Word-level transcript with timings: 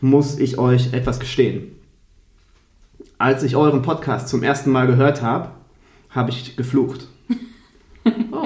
muss 0.00 0.38
ich 0.38 0.58
euch 0.58 0.92
etwas 0.92 1.20
gestehen. 1.20 1.72
Als 3.18 3.42
ich 3.42 3.56
euren 3.56 3.82
Podcast 3.82 4.28
zum 4.28 4.42
ersten 4.42 4.70
Mal 4.70 4.86
gehört 4.86 5.22
habe, 5.22 5.50
habe 6.10 6.30
ich 6.30 6.56
geflucht. 6.56 7.08
Oh. 8.30 8.45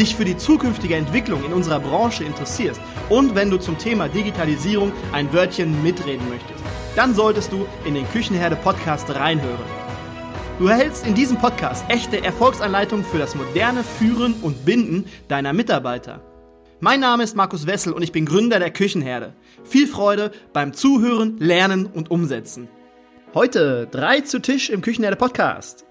dich 0.00 0.16
für 0.16 0.24
die 0.24 0.38
zukünftige 0.38 0.96
Entwicklung 0.96 1.44
in 1.44 1.52
unserer 1.52 1.78
Branche 1.78 2.24
interessierst 2.24 2.80
und 3.10 3.34
wenn 3.34 3.50
du 3.50 3.58
zum 3.58 3.76
Thema 3.76 4.08
Digitalisierung 4.08 4.92
ein 5.12 5.30
Wörtchen 5.32 5.82
mitreden 5.82 6.26
möchtest, 6.30 6.64
dann 6.96 7.14
solltest 7.14 7.52
du 7.52 7.66
in 7.84 7.92
den 7.92 8.08
Küchenherde 8.08 8.56
Podcast 8.56 9.14
reinhören. 9.14 9.58
Du 10.58 10.68
erhältst 10.68 11.06
in 11.06 11.14
diesem 11.14 11.36
Podcast 11.36 11.84
echte 11.88 12.24
Erfolgsanleitungen 12.24 13.04
für 13.04 13.18
das 13.18 13.34
moderne 13.34 13.84
Führen 13.84 14.34
und 14.40 14.64
Binden 14.64 15.04
deiner 15.28 15.52
Mitarbeiter. 15.52 16.22
Mein 16.80 17.00
Name 17.00 17.22
ist 17.22 17.36
Markus 17.36 17.66
Wessel 17.66 17.92
und 17.92 18.02
ich 18.02 18.12
bin 18.12 18.24
Gründer 18.24 18.58
der 18.58 18.70
Küchenherde. 18.70 19.34
Viel 19.64 19.86
Freude 19.86 20.30
beim 20.54 20.72
Zuhören, 20.72 21.36
Lernen 21.38 21.84
und 21.84 22.10
Umsetzen. 22.10 22.68
Heute 23.34 23.86
drei 23.90 24.22
zu 24.22 24.40
Tisch 24.40 24.70
im 24.70 24.80
Küchenherde 24.80 25.16
Podcast. 25.16 25.84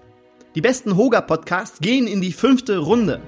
Die 0.56 0.60
besten 0.60 0.96
Hoga-Podcasts 0.96 1.78
gehen 1.78 2.08
in 2.08 2.20
die 2.20 2.32
fünfte 2.32 2.78
Runde. 2.78 3.20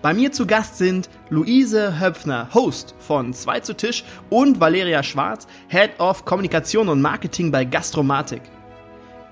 Bei 0.00 0.14
mir 0.14 0.30
zu 0.30 0.46
Gast 0.46 0.78
sind 0.78 1.10
Luise 1.28 1.98
Höpfner, 1.98 2.48
Host 2.54 2.94
von 3.00 3.34
2 3.34 3.60
zu 3.60 3.76
Tisch 3.76 4.04
und 4.30 4.60
Valeria 4.60 5.02
Schwarz, 5.02 5.48
Head 5.66 5.98
of 5.98 6.24
Kommunikation 6.24 6.88
und 6.88 7.02
Marketing 7.02 7.50
bei 7.50 7.64
Gastromatik. 7.64 8.42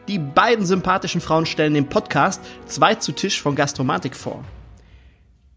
Die 0.09 0.19
beiden 0.19 0.67
sympathischen 0.67 1.21
Frauen 1.21 1.47
stellen 1.47 1.75
den 1.75 1.89
Podcast 1.89 2.41
2 2.67 2.97
zu 2.97 3.13
Tisch 3.13 3.41
von 3.41 3.55
Gastromatik 3.55 4.17
vor. 4.17 4.43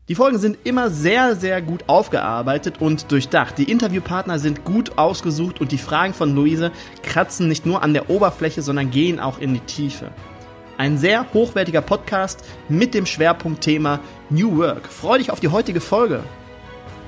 Die 0.10 0.16
Folgen 0.16 0.38
sind 0.38 0.60
immer 0.64 0.92
sehr, 0.92 1.36
sehr 1.36 1.60
gut 1.64 1.86
aufgearbeitet 1.88 2.80
und 2.80 3.12
durchdacht. 3.12 3.58
Die 3.58 3.72
Interviewpartner 3.72 4.38
sind 4.38 4.64
gut 4.64 5.00
ausgesucht 5.00 5.60
und 5.60 5.72
die 5.72 5.78
Fragen 5.80 6.14
von 6.14 6.36
Luise 6.36 6.72
kratzen 7.02 7.48
nicht 7.48 7.66
nur 7.66 7.82
an 7.82 7.94
der 7.96 8.12
Oberfläche, 8.12 8.62
sondern 8.62 8.92
gehen 8.92 9.20
auch 9.20 9.40
in 9.40 9.56
die 9.56 9.60
Tiefe. 9.62 10.12
Ein 10.80 10.98
sehr 10.98 11.34
hochwertiger 11.34 11.82
Podcast 11.82 12.46
mit 12.70 12.94
dem 12.94 13.06
Schwerpunktthema 13.06 14.00
New 14.30 14.56
Work. 14.60 14.88
Freue 14.88 15.20
dich 15.20 15.30
auf 15.30 15.42
die 15.42 15.50
heutige 15.50 15.82
Folge. 15.82 16.24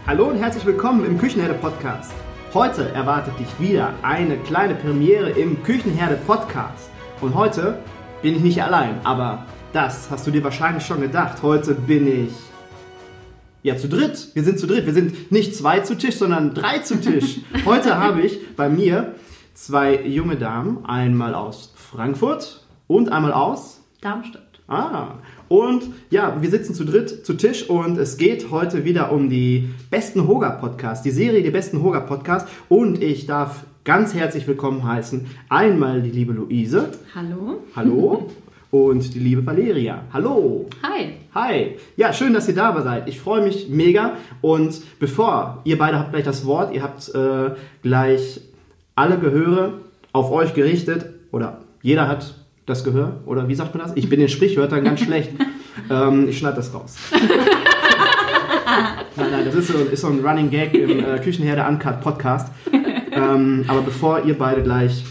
Hallo 0.06 0.26
und 0.26 0.36
herzlich 0.40 0.66
willkommen 0.66 1.06
im 1.06 1.18
Küchenherde 1.18 1.54
Podcast. 1.54 2.12
Heute 2.54 2.90
erwartet 2.90 3.40
dich 3.40 3.48
wieder 3.62 3.94
eine 4.02 4.36
kleine 4.40 4.76
Premiere 4.76 5.30
im 5.30 5.64
Küchenherde 5.64 6.18
Podcast. 6.28 6.90
Und 7.22 7.34
heute 7.34 7.80
bin 8.22 8.36
ich 8.36 8.42
nicht 8.42 8.62
allein, 8.62 9.00
aber 9.06 9.46
das 9.72 10.12
hast 10.12 10.28
du 10.28 10.32
dir 10.32 10.44
wahrscheinlich 10.44 10.86
schon 10.86 11.00
gedacht. 11.00 11.42
Heute 11.42 11.74
bin 11.74 12.26
ich 12.26 12.34
ja, 13.64 13.78
zu 13.78 13.88
dritt. 13.88 14.32
Wir 14.34 14.44
sind 14.44 14.60
zu 14.60 14.68
dritt. 14.68 14.86
Wir 14.86 14.94
sind 14.94 15.32
nicht 15.32 15.56
zwei 15.56 15.80
zu 15.80 15.96
Tisch, 15.96 16.18
sondern 16.18 16.54
drei 16.54 16.80
zu 16.80 17.00
Tisch. 17.00 17.40
Heute 17.66 17.98
habe 17.98 18.20
ich 18.20 18.54
bei 18.58 18.68
mir 18.68 19.16
zwei 19.54 19.96
junge 19.96 20.36
Damen, 20.36 20.84
einmal 20.84 21.36
aus 21.36 21.72
Frankfurt 21.78 22.61
und 22.92 23.10
einmal 23.12 23.32
aus 23.32 23.82
Darmstadt. 24.02 24.42
Ah, 24.68 25.16
und 25.48 25.84
ja, 26.10 26.38
wir 26.42 26.50
sitzen 26.50 26.74
zu 26.74 26.86
dritt 26.86 27.26
zu 27.26 27.34
Tisch 27.34 27.70
und 27.70 27.98
es 27.98 28.18
geht 28.18 28.52
heute 28.52 28.84
wieder 28.84 29.12
um 29.12 29.30
die 29.30 29.70
besten 29.90 30.28
Hoga-Podcasts, 30.28 31.04
die 31.04 31.12
Serie 31.12 31.42
die 31.42 31.52
besten 31.52 31.82
Hoga-Podcasts. 31.84 32.50
Und 32.70 33.02
ich 33.02 33.26
darf 33.26 33.64
ganz 33.84 34.14
herzlich 34.14 34.46
willkommen 34.48 34.84
heißen 34.84 35.26
einmal 35.50 36.02
die 36.02 36.12
liebe 36.12 36.34
Luise. 36.34 36.90
Hallo. 37.16 37.60
Hallo. 37.76 38.30
Und 38.72 39.14
die 39.14 39.20
liebe 39.20 39.46
Valeria. 39.46 40.04
Hallo. 40.14 40.68
Hi. 40.84 41.14
Hi. 41.34 41.78
Ja, 41.98 42.14
schön, 42.14 42.34
dass 42.34 42.48
ihr 42.48 42.56
da 42.56 42.82
seid. 42.82 43.08
Ich 43.08 43.20
freue 43.20 43.42
mich 43.42 43.68
mega. 43.70 44.18
Und 44.42 44.82
bevor 45.00 45.62
ihr 45.66 45.78
beide 45.78 46.00
habt 46.00 46.12
gleich 46.12 46.24
das 46.24 46.46
Wort, 46.46 46.74
ihr 46.74 46.84
habt 46.84 47.14
äh, 47.14 47.52
gleich 47.84 48.42
alle 48.96 49.18
Gehöre 49.18 49.80
auf 50.14 50.32
euch 50.32 50.54
gerichtet 50.54 51.06
oder 51.32 51.60
jeder 51.82 52.08
hat 52.08 52.41
das 52.66 52.84
Gehör? 52.84 53.22
Oder 53.26 53.48
wie 53.48 53.56
sagt 53.56 53.76
man 53.76 53.86
das? 53.86 53.96
Ich 53.96 54.10
bin 54.10 54.22
in 54.22 54.30
Sprichwörtern 54.30 54.84
ganz 54.84 55.02
schlecht. 55.02 55.32
Ähm, 55.90 56.28
ich 56.28 56.38
schneide 56.38 56.58
das 56.58 56.74
raus. 56.74 56.98
nein, 59.16 59.32
nein, 59.32 59.46
das 59.46 59.56
ist 59.56 59.68
so, 59.70 59.78
ist 59.78 60.02
so 60.02 60.08
ein 60.08 60.20
Running 60.20 60.50
Gag 60.50 60.74
im 60.74 61.00
äh, 61.00 61.18
Küchenherde 61.20 61.66
Uncut 61.66 62.02
Podcast. 62.02 62.52
Ähm, 63.12 63.66
aber 63.68 63.82
bevor 63.82 64.24
ihr 64.26 64.38
beide 64.38 64.64
gleich 64.64 65.06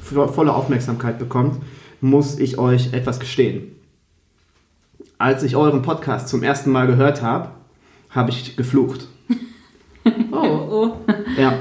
volle 0.00 0.54
Aufmerksamkeit 0.54 1.18
bekommt, 1.18 1.60
muss 2.00 2.38
ich 2.38 2.58
euch 2.58 2.92
etwas 2.92 3.18
gestehen. 3.18 3.72
Als 5.18 5.42
ich 5.42 5.56
euren 5.56 5.82
Podcast 5.82 6.28
zum 6.28 6.42
ersten 6.42 6.70
Mal 6.70 6.86
gehört 6.86 7.22
habe, 7.22 7.50
habe 8.10 8.30
ich 8.30 8.56
geflucht. 8.56 9.08
Oh, 10.30 10.38
oh. 10.38 10.96
Ja. 11.36 11.54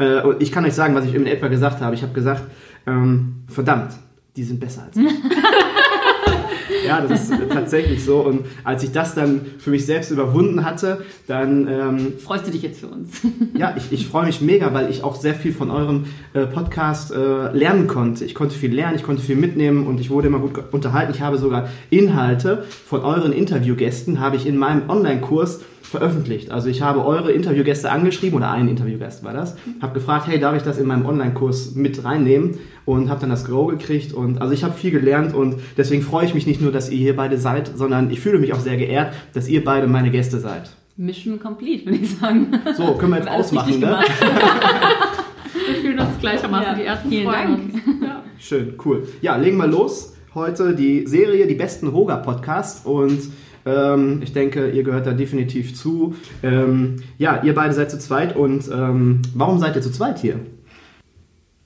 Äh, 0.00 0.36
ich 0.38 0.50
kann 0.50 0.64
euch 0.64 0.72
sagen, 0.72 0.94
was 0.94 1.04
ich 1.04 1.14
in 1.14 1.26
etwa 1.26 1.48
gesagt 1.48 1.82
habe. 1.82 1.94
Ich 1.94 2.02
habe 2.02 2.14
gesagt, 2.14 2.42
ähm, 2.86 3.42
verdammt, 3.48 3.92
die 4.36 4.44
sind 4.44 4.60
besser 4.60 4.84
als 4.84 4.96
ich. 4.96 5.04
ja, 6.86 7.00
das 7.00 7.28
ist 7.28 7.32
tatsächlich 7.50 8.04
so. 8.04 8.20
Und 8.20 8.46
als 8.64 8.82
ich 8.82 8.92
das 8.92 9.14
dann 9.14 9.42
für 9.58 9.70
mich 9.70 9.84
selbst 9.84 10.10
überwunden 10.10 10.64
hatte, 10.64 11.04
dann... 11.26 11.68
Ähm, 11.68 12.12
Freust 12.18 12.46
du 12.46 12.50
dich 12.50 12.62
jetzt 12.62 12.80
für 12.80 12.86
uns? 12.86 13.20
ja, 13.54 13.74
ich, 13.76 13.92
ich 13.92 14.06
freue 14.06 14.26
mich 14.26 14.40
mega, 14.40 14.72
weil 14.72 14.90
ich 14.90 15.04
auch 15.04 15.16
sehr 15.16 15.34
viel 15.34 15.52
von 15.52 15.70
eurem 15.70 16.06
äh, 16.32 16.46
Podcast 16.46 17.12
äh, 17.12 17.52
lernen 17.52 17.86
konnte. 17.88 18.24
Ich 18.24 18.34
konnte 18.34 18.54
viel 18.54 18.74
lernen, 18.74 18.96
ich 18.96 19.02
konnte 19.02 19.22
viel 19.22 19.36
mitnehmen 19.36 19.86
und 19.86 20.00
ich 20.00 20.08
wurde 20.08 20.28
immer 20.28 20.38
gut 20.38 20.52
unterhalten. 20.72 21.12
Ich 21.14 21.20
habe 21.20 21.36
sogar 21.36 21.68
Inhalte 21.90 22.64
von 22.86 23.02
euren 23.02 23.32
Interviewgästen, 23.32 24.20
habe 24.20 24.36
ich 24.36 24.46
in 24.46 24.56
meinem 24.56 24.88
Online-Kurs 24.88 25.60
veröffentlicht. 25.92 26.50
Also 26.50 26.68
ich 26.68 26.82
habe 26.82 27.04
eure 27.04 27.30
Interviewgäste 27.30 27.90
angeschrieben, 27.90 28.38
oder 28.38 28.50
einen 28.50 28.68
Interviewgast 28.68 29.22
war 29.22 29.32
das, 29.32 29.56
habe 29.80 29.94
gefragt, 29.94 30.26
hey, 30.26 30.40
darf 30.40 30.56
ich 30.56 30.62
das 30.62 30.78
in 30.78 30.86
meinem 30.86 31.06
Online-Kurs 31.06 31.76
mit 31.76 32.04
reinnehmen? 32.04 32.58
Und 32.84 33.08
habe 33.08 33.20
dann 33.20 33.30
das 33.30 33.44
Go 33.44 33.66
gekriegt. 33.66 34.12
Und 34.12 34.40
also 34.40 34.52
ich 34.52 34.64
habe 34.64 34.74
viel 34.74 34.90
gelernt 34.90 35.32
und 35.34 35.60
deswegen 35.76 36.02
freue 36.02 36.26
ich 36.26 36.34
mich 36.34 36.48
nicht 36.48 36.60
nur, 36.60 36.72
dass 36.72 36.90
ihr 36.90 36.98
hier 36.98 37.14
beide 37.14 37.38
seid, 37.38 37.70
sondern 37.76 38.10
ich 38.10 38.18
fühle 38.18 38.40
mich 38.40 38.52
auch 38.52 38.58
sehr 38.58 38.76
geehrt, 38.76 39.14
dass 39.34 39.48
ihr 39.48 39.62
beide 39.62 39.86
meine 39.86 40.10
Gäste 40.10 40.40
seid. 40.40 40.70
Mission 40.96 41.38
complete, 41.38 41.86
würde 41.86 41.98
ich 41.98 42.10
sagen. 42.10 42.48
So, 42.76 42.94
können 42.94 43.12
wir 43.12 43.18
jetzt 43.18 43.28
ausmachen, 43.30 43.78
ne? 43.78 44.00
wir 45.66 45.74
fühlen 45.76 45.98
uns 45.98 46.18
gleichermaßen 46.18 46.72
ja, 46.72 46.74
geehrt. 46.74 46.98
Vielen 47.08 47.26
Dank. 47.26 47.60
Ja. 48.02 48.24
Schön, 48.36 48.74
cool. 48.84 49.06
Ja, 49.20 49.36
legen 49.36 49.58
wir 49.58 49.68
los. 49.68 50.14
Heute 50.34 50.74
die 50.74 51.06
Serie 51.06 51.46
Die 51.46 51.54
besten 51.54 51.92
Hoga-Podcasts 51.92 52.84
und 52.84 53.20
ähm, 53.64 54.20
ich 54.22 54.32
denke, 54.32 54.70
ihr 54.70 54.82
gehört 54.82 55.06
da 55.06 55.12
definitiv 55.12 55.74
zu. 55.74 56.14
Ähm, 56.42 56.96
ja, 57.18 57.42
ihr 57.42 57.54
beide 57.54 57.74
seid 57.74 57.90
zu 57.90 57.98
zweit 57.98 58.36
und 58.36 58.68
ähm, 58.72 59.22
warum 59.34 59.58
seid 59.58 59.76
ihr 59.76 59.82
zu 59.82 59.92
zweit 59.92 60.18
hier? 60.18 60.40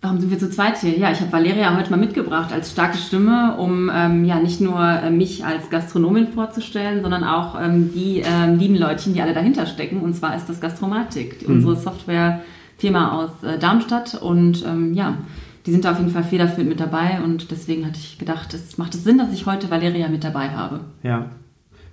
Warum 0.03 0.21
sind 0.21 0.31
wir 0.31 0.39
zu 0.39 0.51
zweit 0.51 0.79
hier? 0.79 0.97
Ja, 0.97 1.11
ich 1.11 1.21
habe 1.21 1.33
Valeria 1.33 1.77
heute 1.77 1.91
mal 1.91 1.97
mitgebracht 1.97 2.53
als 2.53 2.71
starke 2.71 2.99
Stimme, 2.99 3.57
um 3.59 3.91
ähm, 3.93 4.25
ja 4.25 4.39
nicht 4.39 4.61
nur 4.61 4.79
äh, 4.79 5.11
mich 5.11 5.45
als 5.45 5.71
Gastronomin 5.71 6.29
vorzustellen, 6.29 7.03
sondern 7.03 7.25
auch 7.25 7.61
ähm, 7.61 7.91
die 7.93 8.23
ähm, 8.25 8.59
lieben 8.59 8.77
Leutchen, 8.77 9.15
die 9.15 9.23
alle 9.23 9.33
dahinter 9.35 9.67
stecken. 9.67 10.01
Und 10.01 10.15
zwar 10.15 10.37
ist 10.37 10.49
das 10.49 10.61
Gastromatik, 10.61 11.49
mhm. 11.49 11.57
unsere 11.57 11.77
Softwarefirma 11.77 13.19
aus 13.19 13.43
äh, 13.43 13.59
Darmstadt. 13.59 14.21
Und 14.21 14.65
ähm, 14.65 14.93
ja, 14.93 15.17
die 15.65 15.73
sind 15.73 15.85
da 15.85 15.93
auf 15.93 15.99
jeden 15.99 16.13
Fall 16.13 16.25
federführend 16.25 16.69
mit 16.69 16.79
dabei. 16.79 17.21
Und 17.25 17.51
deswegen 17.51 17.87
hatte 17.87 17.99
ich 17.99 18.19
gedacht, 18.19 18.53
es 18.55 18.79
macht 18.79 18.95
es 18.95 19.03
Sinn, 19.03 19.19
dass 19.19 19.33
ich 19.33 19.47
heute 19.47 19.71
Valeria 19.71 20.09
mit 20.09 20.23
dabei 20.23 20.51
habe. 20.51 20.81
Ja, 21.03 21.31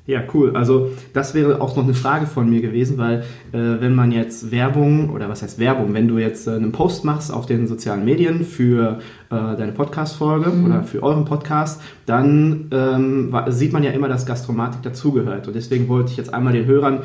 Ja, 0.05 0.21
cool. 0.33 0.51
Also 0.53 0.91
das 1.13 1.33
wäre 1.33 1.61
auch 1.61 1.77
noch 1.77 1.85
eine 1.85 1.93
Frage 1.93 2.25
von 2.25 2.49
mir 2.49 2.61
gewesen, 2.61 2.97
weil 2.97 3.19
äh, 3.53 3.79
wenn 3.79 3.95
man 3.95 4.11
jetzt 4.11 4.51
Werbung 4.51 5.09
oder 5.11 5.29
was 5.29 5.41
heißt 5.41 5.59
Werbung, 5.59 5.93
wenn 5.93 6.09
du 6.09 6.17
jetzt 6.17 6.45
äh, 6.45 6.51
einen 6.51 6.73
Post 6.73 7.05
machst 7.05 7.31
auf 7.31 7.45
den 7.45 7.67
sozialen 7.67 8.03
Medien 8.03 8.43
für 8.43 8.99
äh, 9.29 9.35
deine 9.55 9.71
Podcast-Folge 9.71 10.49
mhm. 10.49 10.65
oder 10.65 10.83
für 10.83 11.01
euren 11.03 11.23
Podcast, 11.23 11.81
dann 12.05 12.67
ähm, 12.71 13.33
sieht 13.47 13.71
man 13.71 13.81
ja 13.83 13.91
immer, 13.91 14.09
dass 14.09 14.25
Gastromatik 14.25 14.81
dazugehört. 14.81 15.47
Und 15.47 15.55
deswegen 15.55 15.87
wollte 15.87 16.11
ich 16.11 16.17
jetzt 16.17 16.33
einmal 16.33 16.51
den 16.51 16.65
Hörern 16.65 16.99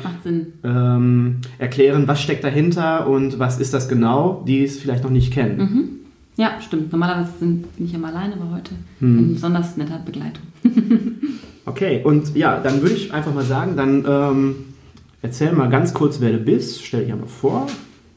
ähm, 0.65 1.37
erklären, 1.57 2.05
was 2.05 2.21
steckt 2.21 2.43
dahinter 2.43 3.07
und 3.07 3.39
was 3.39 3.61
ist 3.61 3.73
das 3.73 3.87
genau, 3.87 4.43
die 4.45 4.65
es 4.65 4.77
vielleicht 4.77 5.05
noch 5.05 5.11
nicht 5.11 5.31
kennen. 5.31 5.57
Mhm. 5.57 5.89
Ja, 6.35 6.59
stimmt. 6.61 6.91
Normalerweise 6.91 7.31
bin 7.39 7.65
ich 7.77 7.93
immer 7.93 8.09
alleine, 8.09 8.33
aber 8.35 8.55
heute 8.55 8.71
hm. 8.99 9.19
in 9.19 9.33
besonders 9.33 9.75
netter 9.75 9.99
Begleitung. 9.99 10.43
Okay, 11.69 12.01
und 12.03 12.35
ja, 12.35 12.59
dann 12.59 12.81
würde 12.81 12.95
ich 12.95 13.13
einfach 13.13 13.33
mal 13.33 13.43
sagen, 13.43 13.77
dann 13.77 14.03
ähm, 14.07 14.55
erzähl 15.21 15.51
mal 15.51 15.69
ganz 15.69 15.93
kurz, 15.93 16.19
wer 16.19 16.31
du 16.31 16.39
bist. 16.39 16.83
Stell 16.83 17.03
dich 17.03 17.13
einmal 17.13 17.27
vor. 17.27 17.67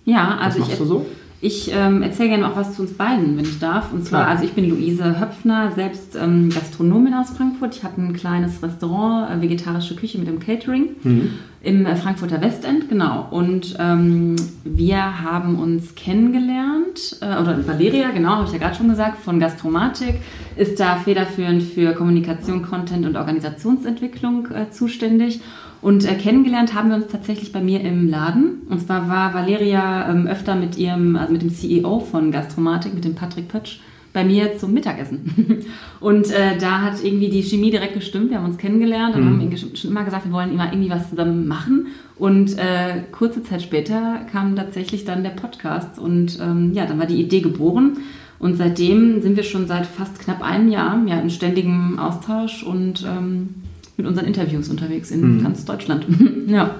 Ja, 0.06 0.38
also 0.38 0.60
was 0.60 0.68
machst 0.68 0.72
ich, 0.72 0.78
du 0.78 0.84
so? 0.86 1.06
Ich 1.42 1.70
ähm, 1.74 2.02
erzähle 2.02 2.30
gerne 2.30 2.50
auch 2.50 2.56
was 2.56 2.74
zu 2.74 2.82
uns 2.82 2.94
beiden, 2.94 3.36
wenn 3.36 3.44
ich 3.44 3.58
darf. 3.58 3.92
Und 3.92 4.06
zwar, 4.06 4.22
Klar. 4.22 4.32
also 4.32 4.44
ich 4.44 4.52
bin 4.52 4.70
Luise 4.70 5.20
Höpfner, 5.20 5.72
selbst 5.72 6.16
ähm, 6.16 6.48
Gastronomin 6.48 7.12
aus 7.12 7.30
Frankfurt. 7.30 7.76
Ich 7.76 7.84
habe 7.84 8.00
ein 8.00 8.14
kleines 8.14 8.62
Restaurant, 8.62 9.30
äh, 9.30 9.42
vegetarische 9.42 9.96
Küche 9.96 10.18
mit 10.18 10.28
dem 10.28 10.38
Catering 10.38 10.90
mhm. 11.02 11.30
Im 11.62 11.86
Frankfurter 11.96 12.40
Westend, 12.42 12.88
genau. 12.88 13.28
Und 13.30 13.76
ähm, 13.78 14.34
wir 14.64 15.22
haben 15.22 15.56
uns 15.60 15.94
kennengelernt, 15.94 17.18
äh, 17.20 17.40
oder 17.40 17.64
Valeria, 17.66 18.10
genau, 18.10 18.30
habe 18.30 18.46
ich 18.46 18.52
ja 18.52 18.58
gerade 18.58 18.74
schon 18.74 18.88
gesagt, 18.88 19.18
von 19.18 19.38
Gastromatik, 19.38 20.16
ist 20.56 20.80
da 20.80 20.96
federführend 20.96 21.62
für 21.62 21.92
Kommunikation, 21.92 22.62
Content 22.62 23.06
und 23.06 23.16
Organisationsentwicklung 23.16 24.48
äh, 24.50 24.70
zuständig. 24.70 25.40
Und 25.82 26.04
äh, 26.04 26.14
kennengelernt 26.14 26.74
haben 26.74 26.88
wir 26.88 26.96
uns 26.96 27.08
tatsächlich 27.08 27.52
bei 27.52 27.60
mir 27.60 27.80
im 27.80 28.08
Laden. 28.08 28.62
Und 28.68 28.80
zwar 28.80 29.08
war 29.08 29.32
Valeria 29.32 30.10
ähm, 30.10 30.26
öfter 30.26 30.56
mit 30.56 30.76
ihrem, 30.76 31.14
also 31.14 31.32
mit 31.32 31.42
dem 31.42 31.54
CEO 31.54 32.00
von 32.00 32.32
Gastromatik, 32.32 32.92
mit 32.92 33.04
dem 33.04 33.14
Patrick 33.14 33.46
Pötsch, 33.46 33.80
bei 34.12 34.24
mir 34.24 34.58
zum 34.58 34.74
Mittagessen. 34.74 35.64
Und 36.00 36.30
äh, 36.30 36.58
da 36.58 36.82
hat 36.82 37.02
irgendwie 37.02 37.28
die 37.28 37.42
Chemie 37.42 37.70
direkt 37.70 37.94
gestimmt. 37.94 38.30
Wir 38.30 38.38
haben 38.38 38.44
uns 38.44 38.58
kennengelernt 38.58 39.14
und 39.14 39.24
mhm. 39.24 39.40
haben 39.40 39.56
schon 39.56 39.90
immer 39.90 40.04
gesagt, 40.04 40.26
wir 40.26 40.32
wollen 40.32 40.52
immer 40.52 40.66
irgendwie 40.66 40.90
was 40.90 41.10
zusammen 41.10 41.46
machen. 41.46 41.86
Und 42.16 42.58
äh, 42.58 43.02
kurze 43.12 43.42
Zeit 43.42 43.62
später 43.62 44.20
kam 44.30 44.56
tatsächlich 44.56 45.04
dann 45.04 45.22
der 45.22 45.30
Podcast 45.30 45.98
und 45.98 46.38
ähm, 46.40 46.72
ja, 46.74 46.86
dann 46.86 46.98
war 46.98 47.06
die 47.06 47.20
Idee 47.20 47.40
geboren. 47.40 47.98
Und 48.38 48.56
seitdem 48.56 49.22
sind 49.22 49.36
wir 49.36 49.44
schon 49.44 49.68
seit 49.68 49.86
fast 49.86 50.18
knapp 50.18 50.42
einem 50.42 50.68
Jahr 50.68 51.00
ja, 51.06 51.20
in 51.20 51.30
ständigem 51.30 51.98
Austausch 51.98 52.64
und 52.64 53.06
ähm, 53.06 53.50
mit 53.96 54.06
unseren 54.06 54.26
Interviews 54.26 54.68
unterwegs 54.68 55.12
in 55.12 55.36
mhm. 55.36 55.42
ganz 55.44 55.64
Deutschland. 55.64 56.06
ja. 56.48 56.74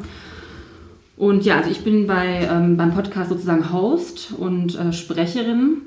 Und 1.16 1.44
ja, 1.44 1.58
also 1.58 1.70
ich 1.70 1.84
bin 1.84 2.08
bei, 2.08 2.48
ähm, 2.50 2.76
beim 2.76 2.92
Podcast 2.92 3.30
sozusagen 3.30 3.72
Host 3.72 4.34
und 4.36 4.76
äh, 4.76 4.92
Sprecherin, 4.92 5.82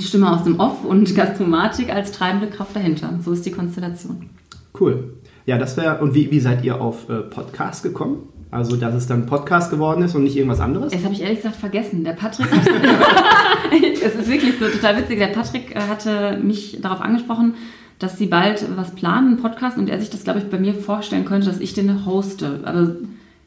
die 0.00 0.04
Stimme 0.04 0.32
aus 0.32 0.44
dem 0.44 0.58
Off 0.58 0.84
und 0.84 1.14
Gastromatik 1.14 1.94
als 1.94 2.12
treibende 2.12 2.48
Kraft 2.48 2.74
dahinter. 2.74 3.18
So 3.22 3.32
ist 3.32 3.44
die 3.44 3.50
Konstellation. 3.50 4.30
Cool. 4.78 5.14
Ja, 5.44 5.58
das 5.58 5.76
wäre. 5.76 6.00
Und 6.00 6.14
wie, 6.14 6.30
wie 6.30 6.40
seid 6.40 6.64
ihr 6.64 6.80
auf 6.80 7.08
äh, 7.10 7.20
Podcast 7.20 7.82
gekommen? 7.82 8.28
Also, 8.50 8.76
dass 8.76 8.94
es 8.94 9.06
dann 9.06 9.26
Podcast 9.26 9.70
geworden 9.70 10.02
ist 10.02 10.14
und 10.14 10.24
nicht 10.24 10.36
irgendwas 10.36 10.60
anderes? 10.60 10.92
Das 10.92 11.04
habe 11.04 11.14
ich 11.14 11.22
ehrlich 11.22 11.38
gesagt 11.38 11.56
vergessen. 11.56 12.04
Der 12.04 12.12
Patrick. 12.12 12.48
es 14.04 14.14
ist 14.14 14.28
wirklich 14.30 14.58
so 14.58 14.68
total 14.68 14.98
witzig. 14.98 15.18
Der 15.18 15.28
Patrick 15.28 15.74
äh, 15.74 15.80
hatte 15.80 16.38
mich 16.42 16.78
darauf 16.80 17.00
angesprochen, 17.00 17.54
dass 17.98 18.18
sie 18.18 18.26
bald 18.26 18.64
was 18.76 18.94
planen, 18.94 19.28
einen 19.28 19.36
Podcast, 19.38 19.78
und 19.78 19.88
er 19.88 20.00
sich 20.00 20.10
das, 20.10 20.24
glaube 20.24 20.40
ich, 20.40 20.46
bei 20.46 20.58
mir 20.58 20.74
vorstellen 20.74 21.24
könnte, 21.24 21.46
dass 21.48 21.60
ich 21.60 21.74
den 21.74 22.06
hoste. 22.06 22.60
Aber 22.64 22.96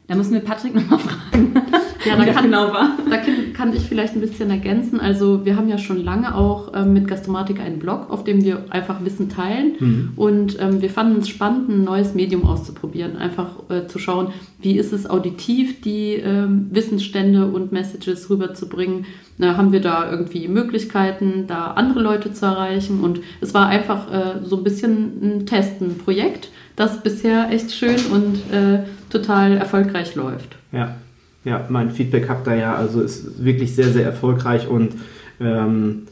da 0.06 0.14
müssen 0.14 0.32
wir 0.32 0.40
Patrick 0.40 0.74
nochmal 0.74 0.98
fragen. 0.98 1.54
Ja, 2.04 2.16
da 2.16 2.24
kann, 2.32 2.44
genau 2.44 2.72
war. 2.72 2.96
Da 3.10 3.16
kann, 3.56 3.74
ich 3.74 3.82
vielleicht 3.82 4.14
ein 4.14 4.20
bisschen 4.20 4.50
ergänzen. 4.50 5.00
Also 5.00 5.44
wir 5.44 5.56
haben 5.56 5.68
ja 5.68 5.78
schon 5.78 6.04
lange 6.04 6.34
auch 6.34 6.72
ähm, 6.74 6.92
mit 6.92 7.08
Gastromatik 7.08 7.58
einen 7.60 7.78
Blog, 7.78 8.10
auf 8.10 8.22
dem 8.22 8.44
wir 8.44 8.64
einfach 8.70 9.04
Wissen 9.04 9.28
teilen. 9.28 9.72
Mhm. 9.78 10.12
Und 10.16 10.60
ähm, 10.60 10.82
wir 10.82 10.90
fanden 10.90 11.20
es 11.20 11.28
spannend, 11.28 11.68
ein 11.70 11.84
neues 11.84 12.14
Medium 12.14 12.44
auszuprobieren. 12.44 13.16
Einfach 13.16 13.48
äh, 13.70 13.86
zu 13.86 13.98
schauen, 13.98 14.28
wie 14.60 14.78
ist 14.78 14.92
es 14.92 15.08
auditiv, 15.08 15.80
die 15.80 16.14
ähm, 16.14 16.68
Wissensstände 16.70 17.46
und 17.46 17.72
Messages 17.72 18.28
rüberzubringen. 18.28 19.06
Na, 19.38 19.56
haben 19.56 19.72
wir 19.72 19.80
da 19.80 20.10
irgendwie 20.10 20.48
Möglichkeiten, 20.48 21.44
da 21.46 21.72
andere 21.72 22.00
Leute 22.00 22.32
zu 22.32 22.44
erreichen? 22.44 23.00
Und 23.00 23.20
es 23.40 23.54
war 23.54 23.68
einfach 23.68 24.12
äh, 24.12 24.44
so 24.44 24.58
ein 24.58 24.64
bisschen 24.64 25.18
ein 25.22 25.46
Test, 25.46 25.80
ein 25.80 25.98
Projekt, 25.98 26.50
das 26.76 27.02
bisher 27.02 27.50
echt 27.50 27.72
schön 27.72 27.98
und 28.12 28.36
äh, 28.54 28.80
total 29.08 29.56
erfolgreich 29.56 30.14
läuft. 30.14 30.56
Ja, 30.72 30.96
ja, 31.46 31.64
mein 31.68 31.90
Feedback 31.90 32.28
habt 32.28 32.48
ihr 32.48 32.56
ja, 32.56 32.74
also 32.74 33.00
ist 33.00 33.44
wirklich 33.44 33.74
sehr, 33.74 33.88
sehr 33.88 34.04
erfolgreich 34.04 34.66
und 34.66 34.96
ähm, 35.40 36.02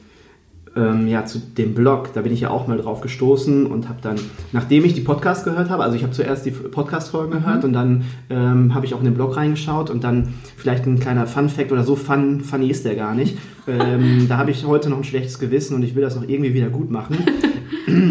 ähm, 0.77 1.09
ja, 1.09 1.25
zu 1.27 1.41
dem 1.41 1.75
Blog, 1.75 2.13
da 2.15 2.23
bin 2.23 2.33
ich 2.33 2.41
ja 2.41 2.51
auch 2.51 2.69
mal 2.69 2.79
drauf 2.79 3.01
gestoßen 3.01 3.67
und 3.67 3.89
habe 3.89 3.99
dann, 4.01 4.17
nachdem 4.53 4.85
ich 4.85 4.95
die 4.95 5.01
Podcast 5.01 5.45
gehört 5.45 5.71
habe, 5.71 5.83
also 5.83 5.97
ich 5.97 6.05
habe 6.05 6.13
zuerst 6.13 6.47
die 6.47 6.53
Podcast-Folgen 6.53 7.35
mhm. 7.35 7.43
gehört 7.43 7.65
und 7.65 7.73
dann 7.73 8.05
ähm, 8.31 8.75
habe 8.75 8.87
ich 8.87 8.95
auch 8.95 9.01
in 9.01 9.07
den 9.07 9.15
Blog 9.15 9.37
reingeschaut 9.37 9.91
und 9.91 10.05
dann 10.05 10.35
vielleicht 10.57 10.87
ein 10.87 11.01
kleiner 11.01 11.27
Fun-Fact 11.27 11.73
oder 11.73 11.83
so 11.83 11.97
fun, 11.97 12.41
funny 12.41 12.69
ist 12.71 12.85
der 12.85 12.95
gar 12.95 13.15
nicht. 13.15 13.37
ähm, 13.67 14.27
da 14.29 14.39
habe 14.39 14.53
ich 14.53 14.65
heute 14.65 14.89
noch 14.89 14.99
ein 14.99 15.05
schlechtes 15.05 15.41
Gewissen 15.41 15.75
und 15.75 15.83
ich 15.83 15.97
will 15.97 16.03
das 16.03 16.15
noch 16.15 16.29
irgendwie 16.29 16.55
wieder 16.55 16.69
gut 16.69 16.91
machen. 16.91 17.19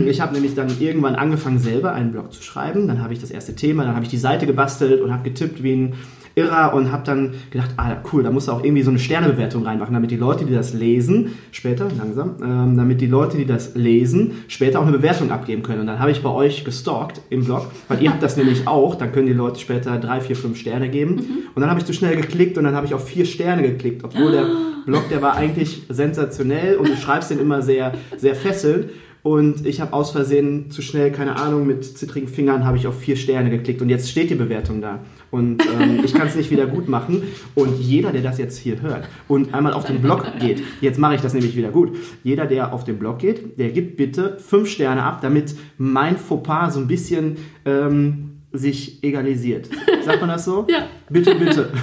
Ich 0.05 0.21
habe 0.21 0.33
nämlich 0.33 0.53
dann 0.53 0.69
irgendwann 0.79 1.15
angefangen, 1.15 1.57
selber 1.57 1.93
einen 1.93 2.11
Blog 2.11 2.31
zu 2.31 2.43
schreiben. 2.43 2.87
Dann 2.87 3.01
habe 3.01 3.11
ich 3.11 3.19
das 3.19 3.31
erste 3.31 3.55
Thema, 3.55 3.83
dann 3.83 3.95
habe 3.95 4.05
ich 4.05 4.09
die 4.09 4.17
Seite 4.17 4.45
gebastelt 4.45 5.01
und 5.01 5.11
habe 5.11 5.23
getippt 5.23 5.63
wie 5.63 5.73
ein 5.73 5.93
Irrer 6.35 6.73
und 6.73 6.91
habe 6.91 7.03
dann 7.03 7.33
gedacht, 7.51 7.71
ah 7.77 7.97
cool, 8.11 8.23
da 8.23 8.31
muss 8.31 8.49
auch 8.49 8.63
irgendwie 8.63 8.81
so 8.81 8.89
eine 8.89 8.99
Sternebewertung 8.99 9.65
reinmachen, 9.65 9.93
damit 9.93 10.11
die 10.11 10.17
Leute, 10.17 10.45
die 10.45 10.53
das 10.53 10.73
lesen, 10.73 11.33
später, 11.51 11.87
langsam, 11.97 12.35
ähm, 12.41 12.75
damit 12.75 13.01
die 13.01 13.07
Leute, 13.07 13.37
die 13.37 13.45
das 13.45 13.75
lesen, 13.75 14.31
später 14.47 14.79
auch 14.79 14.83
eine 14.87 14.97
Bewertung 14.97 15.31
abgeben 15.31 15.61
können. 15.61 15.81
Und 15.81 15.87
dann 15.87 15.99
habe 15.99 16.11
ich 16.11 16.23
bei 16.23 16.29
euch 16.29 16.65
gestalkt 16.65 17.21
im 17.29 17.45
Blog, 17.45 17.67
weil 17.87 18.01
ihr 18.01 18.09
habt 18.09 18.23
das 18.23 18.35
nämlich 18.37 18.67
auch, 18.67 18.95
dann 18.95 19.11
können 19.11 19.27
die 19.27 19.33
Leute 19.33 19.59
später 19.59 19.97
drei, 19.99 20.21
vier, 20.21 20.35
fünf 20.35 20.57
Sterne 20.57 20.89
geben. 20.89 21.15
Mhm. 21.15 21.21
Und 21.53 21.61
dann 21.61 21.69
habe 21.69 21.79
ich 21.79 21.85
zu 21.85 21.93
schnell 21.93 22.15
geklickt 22.15 22.57
und 22.57 22.63
dann 22.63 22.75
habe 22.75 22.85
ich 22.85 22.93
auf 22.93 23.07
vier 23.07 23.25
Sterne 23.25 23.61
geklickt, 23.61 24.03
obwohl 24.03 24.31
der 24.31 24.47
Blog, 24.85 25.09
der 25.09 25.21
war 25.21 25.35
eigentlich 25.35 25.83
sensationell 25.89 26.77
und 26.77 26.89
du 26.89 26.95
schreibst 26.97 27.31
den 27.31 27.39
immer 27.39 27.61
sehr, 27.61 27.93
sehr 28.17 28.35
fesselnd. 28.35 28.89
Und 29.21 29.65
ich 29.65 29.79
habe 29.79 29.93
aus 29.93 30.11
Versehen 30.11 30.69
zu 30.69 30.81
schnell, 30.81 31.09
keine 31.11 31.37
Ahnung, 31.37 31.65
mit 31.65 31.85
zittrigen 31.97 32.27
Fingern 32.27 32.65
habe 32.65 32.75
ich 32.75 32.87
auf 32.87 32.99
vier 32.99 33.15
Sterne 33.15 33.49
geklickt 33.49 33.81
und 33.81 33.87
jetzt 33.87 34.09
steht 34.09 34.29
die 34.29 34.35
Bewertung 34.35 34.81
da. 34.81 34.99
Und 35.33 35.63
ähm, 35.65 36.01
ich 36.05 36.13
kann 36.13 36.27
es 36.27 36.35
nicht 36.35 36.51
wieder 36.51 36.67
gut 36.67 36.87
machen. 36.87 37.23
Und 37.55 37.79
jeder, 37.79 38.11
der 38.11 38.21
das 38.21 38.37
jetzt 38.37 38.55
hier 38.59 38.79
hört 38.83 39.07
und 39.27 39.51
einmal 39.51 39.73
auf 39.73 39.83
den 39.83 39.99
Blog 39.99 40.27
geht, 40.39 40.61
jetzt 40.79 40.99
mache 40.99 41.15
ich 41.15 41.21
das 41.21 41.33
nämlich 41.33 41.55
wieder 41.55 41.69
gut. 41.69 41.97
Jeder, 42.23 42.45
der 42.45 42.71
auf 42.71 42.83
den 42.83 42.99
Blog 42.99 43.17
geht, 43.17 43.57
der 43.57 43.71
gibt 43.71 43.97
bitte 43.97 44.37
fünf 44.37 44.69
Sterne 44.69 45.01
ab, 45.01 45.21
damit 45.23 45.55
mein 45.79 46.17
Fauxpas 46.17 46.75
so 46.75 46.81
ein 46.81 46.87
bisschen 46.87 47.37
ähm, 47.65 48.41
sich 48.51 49.03
egalisiert. 49.03 49.69
Sagt 50.05 50.21
man 50.21 50.29
das 50.29 50.45
so? 50.45 50.67
ja. 50.69 50.85
Bitte, 51.09 51.33
bitte. 51.33 51.71